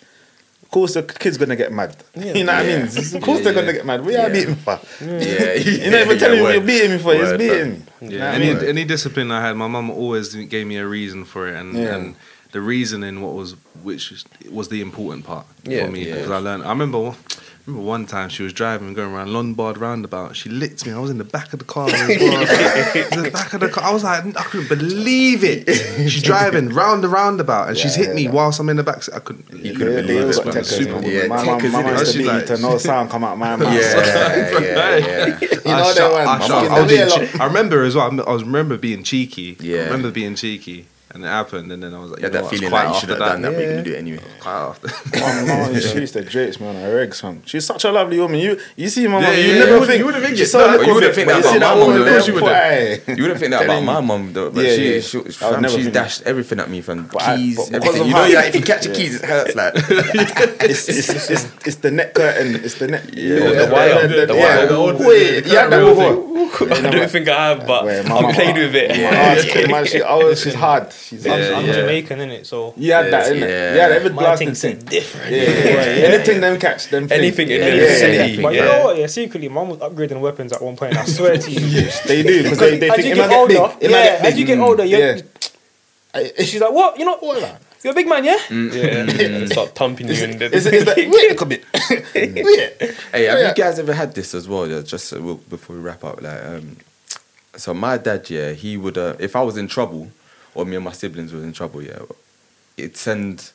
[0.70, 1.96] of course the kid's gonna get mad.
[2.16, 2.82] You know what I mean?
[2.84, 4.06] Of course Yeah, they're gonna get mad.
[4.06, 4.34] We are Yeah.
[4.34, 4.80] beating for.
[5.02, 7.14] Yeah, You're not even telling me you're beating me for.
[7.16, 7.76] It's Word, beating me.
[7.80, 7.88] fam.
[8.02, 8.66] You know Yeah, what I any mean?
[8.66, 11.96] any discipline I had, my mum always gave me a reason for it, and Yeah.
[11.96, 12.16] and
[12.52, 16.16] the reasoning what was which was, was the important part Yeah, for me yeah.
[16.18, 16.64] because I learned.
[16.64, 17.16] I remember.
[17.70, 20.36] One- remember one time she was driving, going around Lombard roundabout.
[20.36, 20.92] She licked me.
[20.94, 22.10] I was in the back of the car as well.
[23.20, 23.84] in the back of the car.
[23.84, 25.68] I was like, I couldn't believe it.
[26.10, 28.32] She's driving round the roundabout, and she's Yeah, hit me yeah.
[28.32, 29.16] whilst I'm in the backseat.
[29.16, 29.66] I couldn't.
[29.66, 30.44] You couldn't believe it.
[30.44, 32.00] got Super Yeah, My mum, techers, my mum innit?
[32.00, 33.74] used to beat like- to no sound come out my mouth.
[33.74, 35.26] Yeah, yeah, yeah.
[35.42, 36.22] You I know that one.
[36.22, 37.96] I My shut- mum I was used to in be a che- I remember as
[37.96, 38.06] well.
[38.06, 39.58] I m- I was remember being cheeky.
[39.60, 39.82] Yeah.
[39.82, 42.40] I remember being cheeky, and it happened, and then I was like, You had you
[42.40, 43.84] know that what, feeling quite like you should have after done that, but you didn't
[43.84, 44.24] do it anyway.
[44.40, 44.88] Quite after.
[45.20, 47.42] My mum, she used to drapes me on her eggs, fam.
[47.46, 48.40] She's such a lovely woman.
[48.40, 50.52] You, you see, my Yeah, mum, you yeah, never you think you wouldn't think she's
[50.52, 52.02] so No, you wouldn't think that about my woman, mum, though.
[52.02, 53.18] of Of course you wouldn't.
[53.18, 54.06] You wouldn't think that about my you.
[54.06, 55.02] mum though, but Yeah, she, yeah.
[55.02, 57.74] she, I would fam, never she's think dashed everything at me from But keys, but
[57.74, 58.06] everything.
[58.08, 59.56] You know, like if you catch your keys, it hurts.
[59.56, 59.74] Like
[60.70, 62.56] It's, the neck curtain.
[62.64, 63.04] It's the neck.
[63.14, 64.68] Yeah, the wire, the yeah, wire.
[64.68, 66.30] the old- Wait, the you had that before?
[66.72, 68.90] I don't think I have, but I mum- played with it.
[68.90, 69.86] My aunt's cool, man.
[69.86, 70.92] She, oh, she's hard.
[71.02, 71.54] She's I'm, hard.
[71.54, 71.74] I'm yeah.
[71.74, 72.46] Jamaican, innit?
[72.46, 73.40] So You had that, innit?
[73.42, 73.74] Yeah.
[73.74, 74.80] You had every my blasting thing's thing.
[74.80, 75.32] different.
[75.32, 76.08] Yeah, yeah, yeah.
[76.14, 77.20] Anything them catch, them thing.
[77.20, 78.34] Anything in yeah, the yeah, vicinity.
[78.34, 78.42] yeah.
[78.42, 78.66] But you Yeah.
[78.68, 78.98] know what?
[78.98, 80.96] Yeah, secretly, mum was upgrading weapons at one point.
[80.98, 81.90] I swear to you.
[82.06, 83.92] They do because they, they as think you get older, get big.
[83.92, 85.22] Yeah, as you get older, yeah.
[86.40, 86.98] She's like, "What?
[86.98, 87.62] You know, what?
[87.84, 90.46] you're a big man, yeah?" Yeah, start thumping you in the.
[90.46, 91.64] It's, it's like, wait a bit.
[92.16, 92.96] Wait.
[93.12, 93.48] Hey, have Yeah.
[93.50, 94.68] you guys ever had this as well?
[94.68, 96.78] Yeah, just uh, we'll, before we wrap up, like, um,
[97.56, 100.10] so my dad, yeah, he would, uh, if I was in trouble,
[100.56, 102.00] or me and my siblings were in trouble, yeah,
[102.78, 103.52] it'd send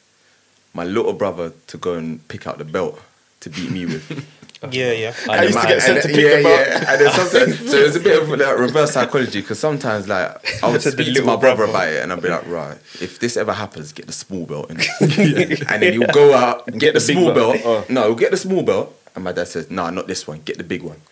[0.72, 3.01] my little brother to go and pick out the belt
[3.40, 4.26] to beat me with.
[4.72, 5.14] Yeah, yeah.
[5.28, 6.66] I used to get sent and to then- pick yeah, the belt.
[6.66, 6.92] yeah.
[6.92, 10.70] And then sometimes, so it's a bit of like reverse psychology because sometimes like I
[10.70, 11.70] would Said speak to my brother brother.
[11.70, 14.70] about it and I'd be like, right, if this ever happens, get the small belt,
[14.70, 17.62] and then he'll go out and get, Get the, the big small belt.
[17.62, 17.84] belt.
[17.90, 17.92] Oh.
[17.92, 20.64] No, get the small belt, and my dad says, no, not this one, get the
[20.64, 21.03] big one.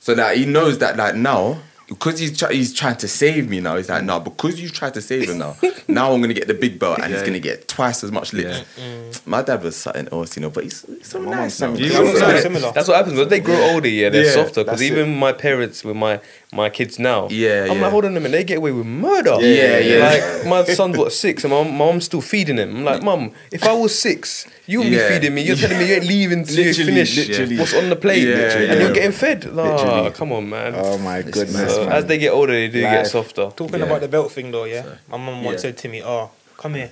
[0.00, 1.56] So that he knows that like now.
[1.90, 3.76] Because he's try- he's trying to save me now.
[3.76, 5.56] He's like, no, because you tried to save him now.
[5.88, 8.64] now I'm gonna get the big belt, and he's gonna get twice as much lips.
[8.80, 9.26] Mm.
[9.26, 11.60] My dad was something else, you know, but he's, he's so My nice.
[11.60, 11.76] mum now.
[11.76, 12.72] sent me You to got the- something similar.
[12.72, 13.88] That's what happens when they grow older.
[13.88, 14.62] Yeah, they're Yeah, softer.
[14.62, 16.20] Because that's even my parents with my
[16.52, 17.82] my kids now, Yeah, I'm yeah.
[17.82, 19.36] like, hold on a minute, they get away with murder.
[19.40, 19.98] Yeah, yeah.
[20.10, 22.76] Like my son's what six, and my my mom's still feeding him.
[22.78, 25.08] I'm like, mum, if I was six, you wouldn't Yeah.
[25.08, 25.42] be feeding me.
[25.42, 27.56] You're telling me you ain't leaving till you finish literally.
[27.58, 28.80] what's on the plate, Yeah, and yeah.
[28.86, 29.54] you're getting fed.
[29.54, 30.74] Nah, come on, man.
[30.76, 31.92] Oh my goodness, So man.
[31.92, 32.92] as they get older, they do Life.
[32.92, 33.50] get softer.
[33.56, 33.86] Talking Yeah.
[33.86, 34.84] about the belt thing though, yeah.
[35.08, 35.70] My mum once Yeah.
[35.70, 36.90] said to me, "Oh, come here."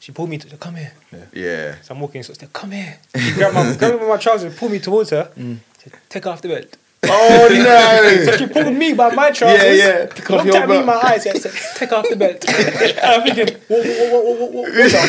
[0.00, 0.92] She pulled me to come here.
[1.32, 1.74] Yeah.
[1.82, 4.16] So I'm walking, so she said, "Come here." She grabbed my, grabbed me by my
[4.16, 5.28] trousers, pulled me towards her.
[5.38, 5.58] Mm.
[5.82, 6.76] Said, Take off the belt.
[7.12, 8.24] Oh no!
[8.26, 9.78] So she pulled me by my trousers.
[9.78, 10.06] Yeah, yeah.
[10.06, 12.44] Take off Looked at me in my eyes and said, "Take off the belt."
[13.02, 13.86] I'm thinking, "What?
[13.86, 14.12] What?
[14.12, 14.38] What?
[14.38, 14.52] What?
[14.52, 14.68] What?
[14.74, 15.08] What's up?"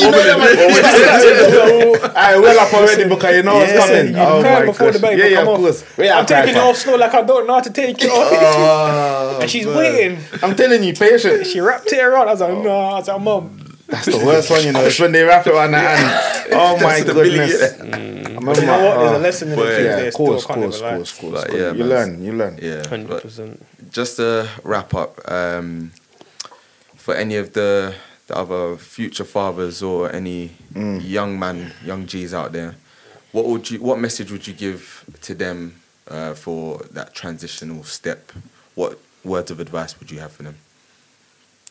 [0.00, 2.12] You know that, man.
[2.16, 4.14] I well up already because you know what's Yeah, coming.
[4.14, 5.60] you Oh my before the baby Yeah, yeah, come of off.
[5.60, 5.98] course.
[5.98, 8.08] Wait, I'm cry taking it off slow like I don't know how to take it
[8.10, 8.28] off.
[8.32, 9.76] Oh, and she's man.
[9.76, 10.18] waiting.
[10.42, 11.48] I'm telling you, patience.
[11.48, 12.28] She wrapped it around.
[12.28, 12.70] I was like, no.
[12.78, 13.65] I was like, mum.
[13.88, 14.84] That's the worst one, you know.
[14.84, 16.32] It's when they wrap it around the hand.
[16.58, 17.76] Oh my That's the Billy, goodness.
[17.78, 17.84] yeah.
[17.84, 17.98] I
[18.36, 18.98] remember You know my- what?
[18.98, 20.26] There's a oh, lesson in the Well, Yeah, there of still.
[20.26, 21.32] course, I course, never course, course.
[21.42, 21.60] But course.
[21.60, 21.88] yeah, You man.
[21.88, 22.58] learn, you learn.
[22.62, 22.86] Yeah.
[22.88, 23.66] Hundred but percent.
[23.90, 25.92] just to wrap up, um,
[26.94, 27.94] for any of the,
[28.28, 32.76] the other future fathers or any young man, young G's out there,
[33.32, 38.30] what would you, what message would you give to them uh, for that transitional step?
[38.76, 40.56] What words of advice would you have for them?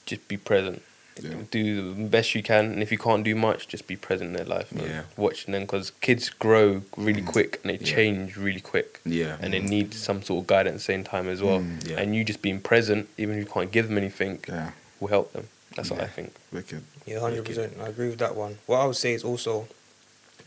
[0.05, 0.81] Just be present.
[1.21, 1.35] Yeah.
[1.49, 4.35] Do the best you can, and if you can't do much, just be present in
[4.35, 4.73] their life.
[4.73, 4.85] Man.
[4.85, 5.01] Yeah.
[5.15, 7.95] Watching them because kids grow really quick and they Yeah.
[7.95, 8.99] change really quick.
[9.05, 9.37] Yeah.
[9.41, 11.59] and they need some sort of guidance at the same time as well.
[11.59, 11.99] Mm, yeah.
[11.99, 15.31] And you just being present, even if you can't give them anything, Yeah, will help
[15.33, 15.47] them.
[15.75, 16.33] That's what I think.
[16.51, 16.83] wicked.
[17.05, 17.77] Yeah, hundred percent.
[17.81, 18.57] I agree with that one.
[18.65, 19.67] What I would say is also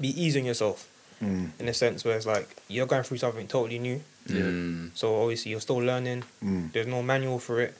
[0.00, 0.87] be easy on yourself
[1.22, 4.00] Mm, in a sense where it's like you're going through something totally new.
[4.28, 6.22] Mm, So obviously you're still learning.
[6.44, 7.74] mm, There's no manual for it.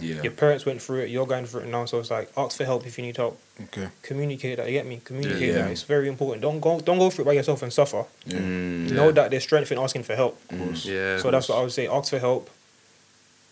[0.00, 0.22] yeah.
[0.22, 1.08] Your parents went through it.
[1.10, 1.86] You're going through it now.
[1.86, 3.40] So it's like ask for help if you need help.
[3.64, 3.88] okay.
[4.02, 4.66] Communicate that.
[4.66, 5.00] You get me?
[5.04, 5.62] Communicate Yeah.
[5.62, 5.70] that.
[5.72, 6.42] It's very important.
[6.42, 6.78] Don't go.
[6.80, 8.04] Don't go through it by yourself and suffer.
[8.26, 8.38] Yeah.
[8.38, 10.38] Mm, Know that there's strength in asking for help.
[10.48, 10.84] course.
[10.84, 11.18] Yeah.
[11.18, 11.88] so that's what I would say.
[11.88, 12.48] Ask for help.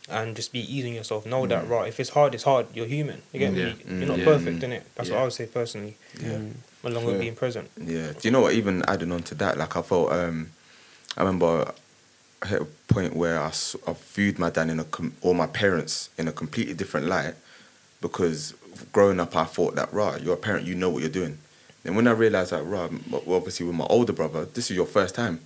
[0.09, 1.25] And just be easy on yourself.
[1.27, 1.89] Know that right.
[1.89, 2.67] If it's hard, it's hard.
[2.75, 3.23] You're human.
[3.33, 3.65] You get Yeah.
[3.67, 3.77] me?
[3.89, 4.25] You're Mm, not yeah.
[4.25, 4.83] perfect, innit?
[4.95, 5.97] That's what I would say personally.
[6.21, 6.39] Yeah.
[6.85, 7.21] Along with Fair.
[7.21, 7.71] being present.
[7.77, 8.13] Yeah.
[8.13, 8.55] Do you know what?
[8.55, 10.51] Even adding on to that, like I felt, um,
[11.17, 11.73] I remember
[12.43, 13.53] I hit a point where I
[14.15, 17.35] viewed my dad in a com- or my parents in a completely different light
[18.01, 18.55] because
[18.93, 21.39] growing up, I thought that, right, you're a parent, you know what you're doing.
[21.85, 22.91] Then when I realized that, right,
[23.29, 25.41] obviously with my older brother, this is your first time.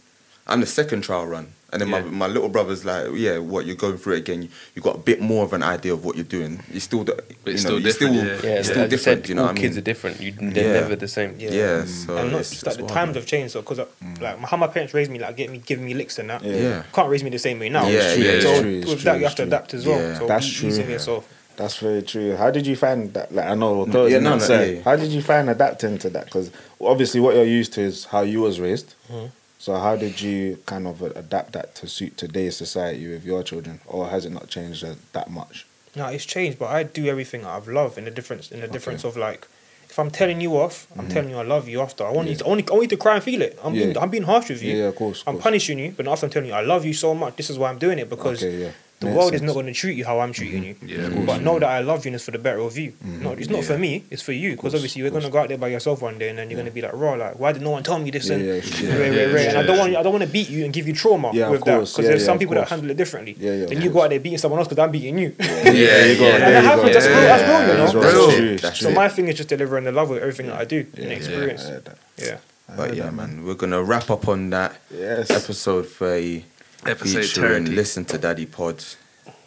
[0.47, 1.49] I'm the second trial run.
[1.83, 2.11] And then Yeah.
[2.11, 4.43] my, my little brother's like, yeah, what, you're going through it again.
[4.43, 6.62] You, you got a bit more of an idea of what you're doing.
[6.70, 7.12] You're still, the,
[7.45, 8.49] you it's know, still you're still, different, yeah.
[8.49, 9.79] Yeah, you're still as you different, said, you know all what I kids mean?
[9.79, 10.20] are different.
[10.20, 10.81] You, they're Yeah.
[10.81, 11.37] never the same.
[11.39, 11.51] Yeah.
[11.51, 13.53] Yeah, so and not it's- just like it's the times have changed.
[13.53, 13.81] So because
[14.20, 16.43] like how my parents raised me, like get me giving me licks and that.
[16.43, 16.57] Yeah.
[16.57, 16.83] Yeah.
[16.93, 17.87] Can't raise me the same way now.
[17.87, 20.16] Yeah, yeah, so it's true, it's with true, that you have to adapt as well.
[20.16, 20.70] So That's true.
[20.99, 21.24] So
[21.57, 22.37] That's very true.
[22.37, 23.35] How did you find that?
[23.35, 24.12] Like, I know we're closing.
[24.12, 24.83] Yeah, no, now, no, so yeah, yeah.
[24.83, 26.27] How did you find adapting to that?
[26.27, 26.51] Because
[26.81, 28.95] obviously, what you're used to is how you was raised.
[29.11, 29.27] Mm-hmm.
[29.67, 33.81] So how did you kind of adapt that to suit today's society with your children,
[33.85, 35.67] or has it not changed that much?
[35.97, 36.61] no, it's changed.
[36.61, 37.99] But I do everything out of love.
[37.99, 39.49] In the difference, in the difference of like.
[39.91, 41.09] If I'm telling you off, I'm mm-hmm.
[41.14, 42.05] telling you I love you after.
[42.05, 43.59] I want you to only, I want you to cry and feel it.
[43.64, 44.73] I'm being, I'm being harsh with you.
[44.73, 45.45] Yeah, yeah, of course, of I'm course.
[45.45, 47.71] punishing you, but after I'm telling you I love you so much, this is why
[47.71, 48.71] I'm doing it because Okay, yeah.
[48.99, 50.86] The Makes world is not going to treat you how I'm treating mm-hmm.
[50.88, 50.97] you.
[50.97, 52.92] Yeah, of but know that I love you and it's for the better of you.
[52.92, 53.22] Mm-hmm.
[53.22, 54.05] No, it's not for me.
[54.11, 56.30] It's for you because obviously you're going to go out there by yourself one day
[56.30, 58.11] and then you're going to be like, raw, like why did no one tell me
[58.11, 58.28] this?
[58.28, 58.88] Yeah, and yeah, yeah, sure.
[58.88, 59.97] yeah, Yeah, yeah, And I don't want.
[59.97, 61.99] I don't want to beat you and give you trauma Yeah, of with that because
[61.99, 63.36] Yeah, there's yeah, some of people that handle it differently.
[63.38, 65.36] Yeah, yeah, Then of you go out there beating someone else because I'm beating you.
[65.38, 65.72] Yeah, Yeah,
[66.07, 66.38] you yeah.
[66.38, 66.92] That happens.
[66.94, 67.20] That's real.
[67.20, 67.61] That's real.
[67.61, 67.76] You know.
[67.76, 68.30] That's That's real.
[68.30, 68.49] true.
[68.51, 70.86] That's That's So my thing is just delivering the love with everything that I do
[70.94, 71.66] in experience.
[71.66, 71.99] I heard that.
[72.16, 72.38] Yeah.
[72.74, 75.30] But yeah, man, we're gonna wrap up on that Yes.
[75.30, 76.44] episode 30
[76.89, 77.76] Episode featuring 30.
[77.76, 78.82] Listen to Daddy Pod.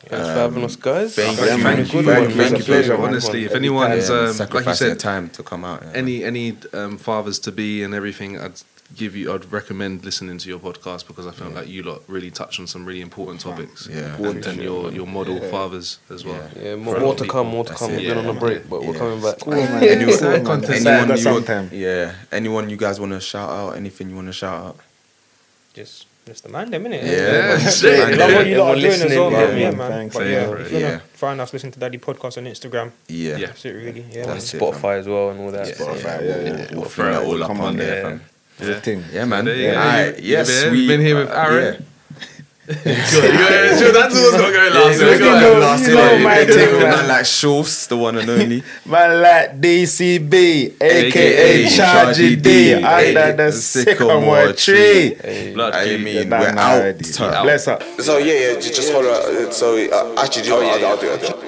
[0.01, 1.15] Thanks for having us, guys.
[1.15, 1.45] thank you.
[1.45, 1.77] Thank man.
[1.79, 1.83] you.
[1.83, 2.21] Good Thank one.
[2.21, 2.27] you.
[2.29, 2.57] Thank Thank you.
[2.57, 2.63] you.
[2.63, 3.39] Pleasure, Pleasure, honestly.
[3.43, 4.41] If Every anyone's, time.
[4.41, 5.83] um, like you said, time to come out.
[5.83, 8.61] yeah, any any um, fathers to be and everything, I'd
[8.95, 9.31] give you.
[9.33, 12.65] I'd recommend listening to your podcast because I feel like you lot really touch on
[12.65, 13.87] some really important topics.
[13.91, 14.15] Yeah.
[14.15, 15.51] and, and your your model Yeah.
[15.51, 16.49] fathers as well.
[16.55, 16.63] Yeah.
[16.69, 17.91] Yeah, more, more to come, more to come.
[17.91, 19.39] We've been on a break, but we're coming back.
[19.41, 19.83] Cool, man.
[19.83, 21.17] Anyone- Anyone Anyone
[21.71, 22.13] you- Yeah.
[22.31, 23.75] Anyone you guys want to shout out?
[23.75, 24.77] Anything you want to shout out?
[25.73, 27.03] Just just the man, them innit?
[27.03, 27.57] Yeah.
[27.69, 28.17] straight.
[28.17, 29.41] Love what you lot are doing as well, man.
[29.41, 29.77] yeah, Yeah, man.
[29.77, 29.91] man.
[29.91, 30.39] Thanks, But yeah, Yeah.
[30.55, 30.99] if you wanna Yeah.
[31.13, 32.91] find us, listen to Daddy podcast on Instagram.
[33.07, 33.35] Yeah.
[33.37, 33.47] Yeah.
[33.47, 34.05] That's it, really.
[34.11, 34.35] Yeah, man.
[34.35, 35.67] That's it, Spotify as well and all that.
[35.67, 35.73] Yeah.
[35.75, 36.21] Spotify, Yeah.
[36.21, 36.67] yeah, yeah, We'll- yeah.
[36.73, 38.01] We'll throw that all up Come on on, there, yeah.
[38.03, 38.21] fam.
[38.59, 39.03] The thing.
[39.13, 39.45] Yeah, man.
[39.45, 39.77] There you go.
[39.77, 41.85] Alright, You- yes, you've been- been here with Aaron.
[42.69, 42.75] Yeah.
[42.75, 44.99] That's always gonna go last.
[44.99, 45.39] Yeah, Let's go.
[45.39, 46.81] go last, you know my take man.
[46.83, 48.63] man like Schultz, the one and only.
[48.85, 55.15] Man like DCB, aka AKA Chargy D, D, under the sycamore tree.
[55.53, 55.97] Blood I G.
[55.97, 56.57] mean, we're out.
[56.77, 57.03] already.
[57.05, 57.41] Turn.
[57.43, 57.81] Bless up.
[57.99, 59.51] So yeah, yeah, just hold on.
[59.51, 60.83] So uh, actually, do you know what?
[60.83, 61.23] I'll, I'll do it.
[61.23, 61.47] I'll do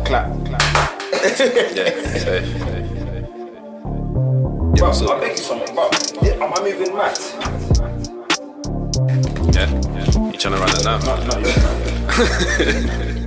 [0.00, 0.04] it.
[0.04, 0.62] Clap, clap.
[4.82, 5.88] Bro, I'll make you something, bro.
[6.42, 7.18] Am I moving mad?
[9.54, 9.76] Yeah, yeah.
[9.76, 9.81] You
[10.42, 10.84] trying to run it
[13.06, 13.12] now?